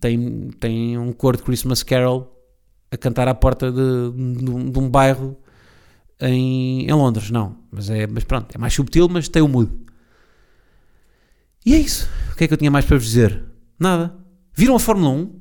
tem, 0.00 0.50
tem 0.58 0.98
um 0.98 1.12
cor 1.12 1.36
de 1.36 1.42
Christmas 1.42 1.82
Carol 1.82 2.34
a 2.90 2.96
cantar 2.96 3.28
à 3.28 3.34
porta 3.34 3.70
de, 3.70 4.12
de 4.16 4.70
de 4.70 4.78
um 4.78 4.88
bairro 4.88 5.36
em, 6.20 6.86
em 6.86 6.92
Londres, 6.92 7.30
não. 7.30 7.56
Mas, 7.70 7.90
é, 7.90 8.06
mas 8.06 8.24
pronto, 8.24 8.54
é 8.54 8.58
mais 8.58 8.74
subtil, 8.74 9.08
mas 9.08 9.28
tem 9.28 9.42
o 9.42 9.48
mood. 9.48 9.70
E 11.64 11.74
é 11.74 11.78
isso. 11.78 12.08
O 12.32 12.36
que 12.36 12.44
é 12.44 12.48
que 12.48 12.54
eu 12.54 12.58
tinha 12.58 12.70
mais 12.70 12.84
para 12.84 12.96
vos 12.96 13.06
dizer? 13.06 13.42
Nada. 13.78 14.14
Viram 14.54 14.74
a 14.74 14.80
Fórmula 14.80 15.10
1? 15.10 15.38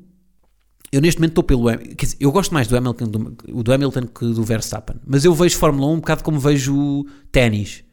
Eu 0.92 1.02
neste 1.02 1.20
momento 1.20 1.32
estou 1.32 1.44
pelo 1.44 1.66
quer 1.96 2.06
dizer, 2.06 2.18
eu 2.20 2.32
gosto 2.32 2.54
mais 2.54 2.68
do 2.68 2.78
Hamilton, 2.78 3.06
do, 3.06 3.64
do 3.64 3.74
Hamilton 3.74 4.08
que 4.08 4.26
do 4.26 4.44
Verstappen, 4.44 4.96
mas 5.06 5.26
eu 5.26 5.34
vejo 5.34 5.58
Fórmula 5.58 5.88
1 5.88 5.92
um 5.92 5.96
bocado 5.98 6.24
como 6.24 6.40
vejo 6.40 7.06
ténis. 7.30 7.84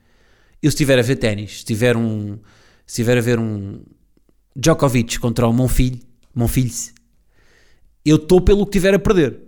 Eu 0.62 0.70
se 0.70 0.76
estiver 0.76 0.98
a 0.98 1.02
ver 1.02 1.16
ténis, 1.16 1.58
se 1.58 1.64
tiver 1.64 1.96
um 1.96 2.38
se 2.86 3.00
estiver 3.00 3.18
a 3.18 3.20
ver 3.20 3.38
um 3.38 3.82
Djokovic 4.54 5.18
contra 5.18 5.48
o 5.48 5.52
Monfilho, 5.52 5.98
Monfilhos, 6.34 6.92
eu 8.04 8.16
estou 8.16 8.40
pelo 8.40 8.64
que 8.64 8.72
tiver 8.72 8.94
a 8.94 8.98
perder. 8.98 9.40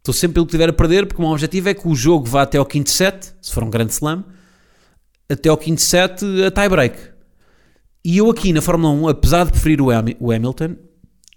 Estou 0.00 0.14
sempre 0.14 0.34
pelo 0.34 0.46
que 0.46 0.52
tiver 0.52 0.68
a 0.68 0.72
perder, 0.72 1.06
porque 1.06 1.20
o 1.20 1.24
meu 1.24 1.32
objetivo 1.32 1.68
é 1.68 1.74
que 1.74 1.86
o 1.86 1.94
jogo 1.94 2.24
vá 2.24 2.42
até 2.42 2.56
ao 2.56 2.64
quinto 2.64 2.90
set, 2.90 3.34
se 3.40 3.52
for 3.52 3.62
um 3.62 3.70
grande 3.70 3.92
slam, 3.92 4.24
até 5.28 5.48
ao 5.48 5.56
quinto 5.56 5.80
set 5.80 6.24
a 6.46 6.50
tie-break. 6.50 6.98
E 8.02 8.16
eu 8.16 8.30
aqui 8.30 8.50
na 8.52 8.62
Fórmula 8.62 8.94
1, 8.94 9.08
apesar 9.08 9.44
de 9.44 9.52
preferir 9.52 9.80
o, 9.80 9.88
o 10.18 10.32
Hamilton, 10.32 10.76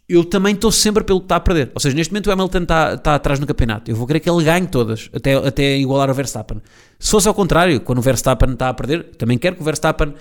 eu 0.07 0.23
também 0.23 0.53
estou 0.53 0.71
sempre 0.71 1.03
pelo 1.03 1.19
que 1.19 1.25
está 1.25 1.35
a 1.35 1.39
perder. 1.41 1.71
Ou 1.73 1.81
seja, 1.81 1.95
neste 1.95 2.13
momento 2.13 2.27
o 2.27 2.31
Hamilton 2.31 2.59
está, 2.59 2.93
está 2.93 3.15
atrás 3.15 3.39
no 3.39 3.45
campeonato. 3.45 3.91
Eu 3.91 3.95
vou 3.95 4.07
querer 4.07 4.21
que 4.21 4.29
ele 4.29 4.43
ganhe 4.43 4.67
todas, 4.67 5.09
até, 5.13 5.33
até 5.35 5.77
igualar 5.77 6.09
o 6.09 6.13
Verstappen. 6.13 6.61
Se 6.99 7.11
fosse 7.11 7.27
ao 7.27 7.33
contrário, 7.33 7.81
quando 7.81 7.99
o 7.99 8.01
Verstappen 8.01 8.53
está 8.53 8.69
a 8.69 8.73
perder, 8.73 9.15
também 9.17 9.37
quero 9.37 9.55
que 9.57 9.61
o 9.61 9.65
Verstappen 9.65 10.13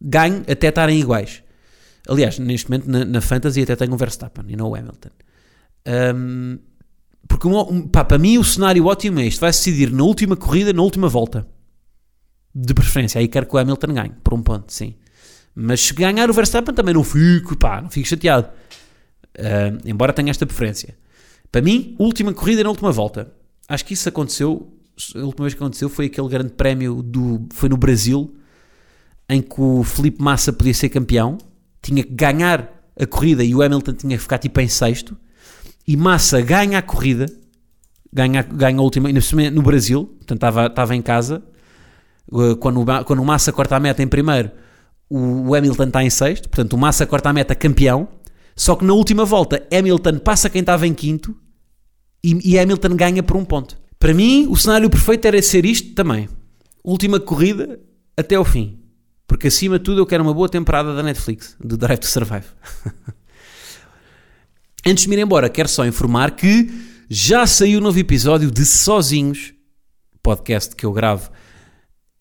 ganhe 0.00 0.42
até 0.50 0.68
estarem 0.68 0.98
iguais. 0.98 1.42
Aliás, 2.08 2.38
neste 2.38 2.70
momento 2.70 2.90
na, 2.90 3.04
na 3.04 3.20
Fantasy 3.20 3.62
até 3.62 3.76
tenho 3.76 3.94
o 3.94 3.96
Verstappen 3.96 4.44
e 4.48 4.56
não 4.56 4.70
o 4.70 4.74
Hamilton. 4.74 5.10
Ahm, 5.86 6.58
porque 7.28 7.46
um- 7.48 7.88
pá, 7.88 8.04
para 8.04 8.18
mim 8.18 8.38
o 8.38 8.44
cenário 8.44 8.86
ótimo 8.86 9.20
é 9.20 9.26
isto: 9.26 9.40
vai 9.40 9.52
se 9.52 9.58
decidir 9.70 9.92
na 9.92 10.04
última 10.04 10.36
corrida, 10.36 10.72
na 10.72 10.82
última 10.82 11.08
volta. 11.08 11.46
De 12.54 12.72
preferência, 12.72 13.18
aí 13.18 13.28
quero 13.28 13.46
que 13.46 13.54
o 13.54 13.58
Hamilton 13.58 13.92
ganhe, 13.92 14.12
por 14.24 14.32
um 14.32 14.42
ponto, 14.42 14.72
sim. 14.72 14.94
Mas 15.54 15.80
se 15.80 15.94
ganhar 15.94 16.28
o 16.30 16.32
Verstappen 16.32 16.74
também 16.74 16.94
não 16.94 17.04
fico, 17.04 17.56
pá, 17.56 17.80
não 17.82 17.90
fico 17.90 18.06
chateado. 18.08 18.48
Ah, 19.38 19.76
embora 19.84 20.12
tenha 20.12 20.30
esta 20.30 20.46
preferência. 20.46 20.96
Para 21.52 21.60
mim, 21.62 21.94
última 21.98 22.32
corrida 22.32 22.62
na 22.62 22.70
última 22.70 22.90
volta. 22.90 23.32
Acho 23.68 23.84
que 23.84 23.94
isso 23.94 24.08
aconteceu. 24.08 24.72
A 25.14 25.18
última 25.20 25.44
vez 25.44 25.54
que 25.54 25.62
aconteceu 25.62 25.88
foi 25.88 26.06
aquele 26.06 26.28
grande 26.28 26.52
prémio 26.52 27.02
do. 27.02 27.46
Foi 27.52 27.68
no 27.68 27.76
Brasil, 27.76 28.34
em 29.28 29.42
que 29.42 29.60
o 29.60 29.82
Felipe 29.82 30.22
Massa 30.22 30.52
podia 30.52 30.72
ser 30.72 30.88
campeão, 30.88 31.36
tinha 31.82 32.02
que 32.02 32.12
ganhar 32.12 32.72
a 32.98 33.06
corrida 33.06 33.44
e 33.44 33.54
o 33.54 33.62
Hamilton 33.62 33.92
tinha 33.92 34.16
que 34.16 34.22
ficar 34.22 34.38
tipo 34.38 34.58
em 34.60 34.68
sexto. 34.68 35.16
E 35.86 35.96
Massa 35.96 36.40
ganha 36.40 36.78
a 36.78 36.82
corrida 36.82 37.26
ganha, 38.16 38.42
ganha 38.42 38.78
a 38.78 38.82
última, 38.82 39.10
no 39.52 39.62
Brasil, 39.62 40.04
portanto 40.04 40.38
estava, 40.38 40.66
estava 40.66 40.96
em 40.96 41.02
casa. 41.02 41.42
Uh, 42.30 42.56
Quando, 42.56 42.84
quando 43.04 43.20
o 43.20 43.24
Massa 43.24 43.52
corta 43.52 43.76
a 43.76 43.80
meta 43.80 44.02
em 44.02 44.08
primeiro, 44.08 44.50
o, 45.08 45.50
o 45.50 45.54
Hamilton 45.54 45.84
está 45.84 46.02
em 46.02 46.10
sexto, 46.10 46.48
portanto 46.48 46.72
o 46.72 46.78
Massa 46.78 47.06
corta 47.06 47.28
a 47.28 47.32
meta 47.32 47.54
campeão. 47.54 48.08
Só 48.56 48.74
que 48.74 48.86
na 48.86 48.94
última 48.94 49.24
volta, 49.26 49.66
Hamilton 49.70 50.18
passa 50.18 50.48
quem 50.48 50.60
estava 50.60 50.86
em 50.86 50.94
quinto 50.94 51.36
e, 52.24 52.52
e 52.52 52.58
Hamilton 52.58 52.96
ganha 52.96 53.22
por 53.22 53.36
um 53.36 53.44
ponto. 53.44 53.78
Para 53.98 54.14
mim, 54.14 54.46
o 54.48 54.56
cenário 54.56 54.88
perfeito 54.88 55.26
era 55.26 55.40
ser 55.42 55.66
isto 55.66 55.94
também. 55.94 56.26
Última 56.82 57.20
corrida 57.20 57.78
até 58.16 58.34
ao 58.34 58.44
fim. 58.44 58.80
Porque 59.26 59.48
acima 59.48 59.78
de 59.78 59.84
tudo 59.84 60.00
eu 60.00 60.06
quero 60.06 60.22
uma 60.22 60.32
boa 60.32 60.48
temporada 60.48 60.94
da 60.94 61.02
Netflix, 61.02 61.54
do 61.62 61.76
Drive 61.76 61.98
to 61.98 62.06
Survive. 62.06 62.46
Antes 64.88 65.02
de 65.02 65.10
me 65.10 65.16
ir 65.16 65.22
embora, 65.22 65.48
quero 65.48 65.68
só 65.68 65.84
informar 65.84 66.30
que 66.30 66.70
já 67.10 67.44
saiu 67.44 67.80
o 67.80 67.82
novo 67.82 67.98
episódio 67.98 68.52
de 68.52 68.64
Sozinhos, 68.64 69.52
podcast 70.22 70.76
que 70.76 70.86
eu 70.86 70.92
gravo 70.92 71.28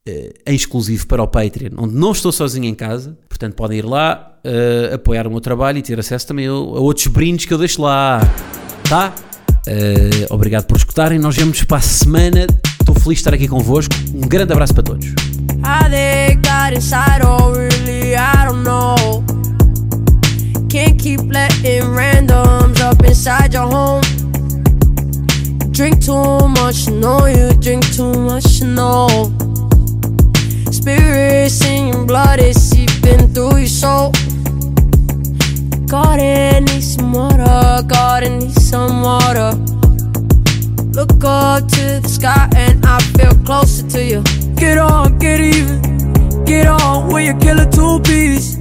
eh, 0.08 0.34
em 0.48 0.56
exclusivo 0.56 1.06
para 1.06 1.22
o 1.22 1.28
Patreon, 1.28 1.74
onde 1.78 1.94
não 1.94 2.12
estou 2.12 2.32
sozinho 2.32 2.66
em 2.66 2.74
casa, 2.74 3.16
portanto 3.30 3.54
podem 3.54 3.78
ir 3.78 3.86
lá 3.86 4.40
eh, 4.44 4.90
apoiar 4.96 5.28
o 5.28 5.30
meu 5.30 5.42
trabalho 5.42 5.78
e 5.78 5.84
ter 5.84 6.00
acesso 6.00 6.26
também 6.26 6.48
a, 6.48 6.50
a 6.50 6.54
outros 6.54 7.06
brindes 7.06 7.46
que 7.46 7.54
eu 7.54 7.60
deixo 7.60 7.84
lá, 7.84 8.20
tá? 8.90 9.14
Eh, 9.68 10.26
obrigado 10.32 10.66
por 10.66 10.78
escutarem, 10.78 11.20
nós 11.20 11.36
vemos 11.36 11.64
para 11.64 11.78
a 11.78 11.82
semana, 11.82 12.48
estou 12.80 12.96
feliz 12.96 13.18
de 13.18 13.22
estar 13.22 13.34
aqui 13.36 13.48
convosco, 13.48 13.94
um 14.12 14.22
grande 14.22 14.54
abraço 14.54 14.74
para 14.74 14.82
todos. 14.82 15.06
Can't 20.76 21.00
keep 21.00 21.22
letting 21.22 21.84
randoms 21.84 22.82
up 22.82 23.02
inside 23.06 23.54
your 23.54 23.66
home. 23.66 24.02
Drink 25.72 26.04
too 26.04 26.50
much, 26.50 26.88
you 26.88 27.00
know 27.00 27.28
you 27.28 27.54
drink 27.62 27.86
too 27.94 28.12
much, 28.12 28.60
you 28.60 28.68
know. 28.68 29.08
Spirits 30.72 31.64
in 31.64 31.94
your 31.94 32.06
blood 32.06 32.42
is 32.42 32.62
seeping 32.62 33.26
through 33.34 33.56
your 33.56 33.68
soul. 33.68 34.12
Garden 35.88 36.66
needs 36.66 36.96
some 36.96 37.14
water, 37.14 37.82
garden 37.88 38.40
needs 38.40 38.70
some 38.70 39.02
water. 39.02 39.52
Look 40.92 41.24
up 41.24 41.70
to 41.70 42.02
the 42.04 42.10
sky 42.10 42.50
and 42.54 42.86
I 42.86 43.00
feel 43.16 43.34
closer 43.46 43.88
to 43.92 44.04
you. 44.04 44.22
Get 44.58 44.78
on, 44.78 45.20
get 45.20 45.40
even. 45.40 46.44
Get 46.44 46.68
on 46.68 47.08
when 47.14 47.24
you 47.24 47.34
kill 47.38 47.62
a 47.62 47.72
two 47.72 48.02
piece. 48.02 48.55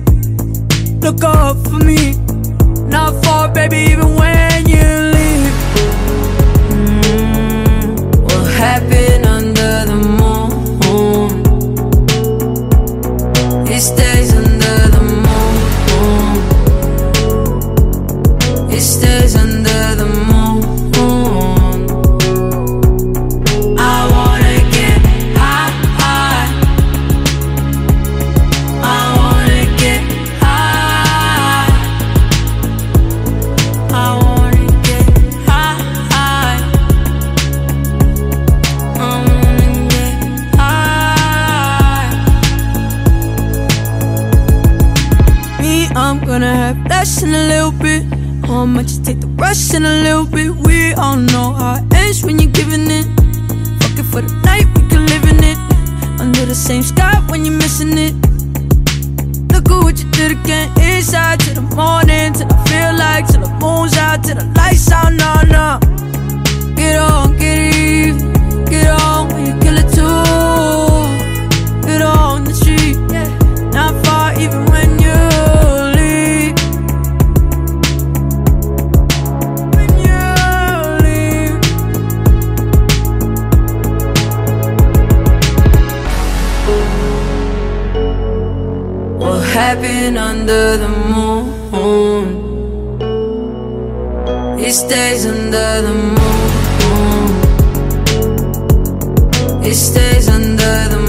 Look 1.04 1.22
up 1.22 1.58
for 1.64 1.84
me. 1.84 2.14
Not 2.88 3.22
far, 3.22 3.52
baby, 3.52 3.76
even 3.92 4.14
when 4.14 4.66
you 4.66 4.73
I 48.64 48.66
might 48.66 48.86
just 48.86 49.04
take 49.04 49.20
the 49.20 49.26
rush 49.26 49.74
and 49.74 49.84
a 49.84 50.02
little 50.02 50.24
bit. 50.24 50.50
We 50.50 50.94
all 50.94 51.16
know 51.16 51.52
how 51.52 51.74
it 51.74 51.92
ends 51.92 52.24
when 52.24 52.38
you're 52.38 52.50
giving 52.50 52.90
it. 52.90 53.04
Fuck 53.78 53.98
it 53.98 54.04
for 54.04 54.22
the 54.22 54.34
night, 54.42 54.64
we 54.74 54.88
can 54.88 55.04
live 55.04 55.24
in 55.32 55.44
it. 55.44 55.58
Under 56.18 56.46
the 56.46 56.54
same 56.54 56.82
sky 56.82 57.12
when 57.28 57.44
you're 57.44 57.58
missing 57.58 57.92
it. 57.98 58.14
Look 59.52 59.70
at 59.70 59.84
what 59.84 60.02
you 60.02 60.10
did 60.12 60.30
again. 60.32 60.72
Inside 60.80 61.40
till 61.40 61.56
the 61.56 61.74
morning, 61.76 62.32
till 62.32 62.48
I 62.50 62.56
feel 62.64 62.92
like, 62.96 63.26
till 63.28 63.42
the 63.42 63.52
moon's 63.60 63.98
out, 63.98 64.24
till 64.24 64.36
the 64.36 64.46
lights 64.56 64.90
out. 64.90 65.12
No, 65.12 65.32
no. 65.52 65.78
Get 66.74 66.98
on, 66.98 67.36
get 67.36 67.74
even. 67.76 68.64
Get 68.64 68.88
on 68.98 69.13
diving 89.74 90.16
under 90.16 90.76
the 90.76 90.88
moon. 90.88 91.44
He 94.58 94.70
stays 94.70 95.26
under 95.26 95.82
the 95.86 95.94
moon. 96.16 97.28
He 99.64 99.72
stays 99.72 100.28
under 100.28 100.88
the 100.88 100.96
moon. 100.98 101.03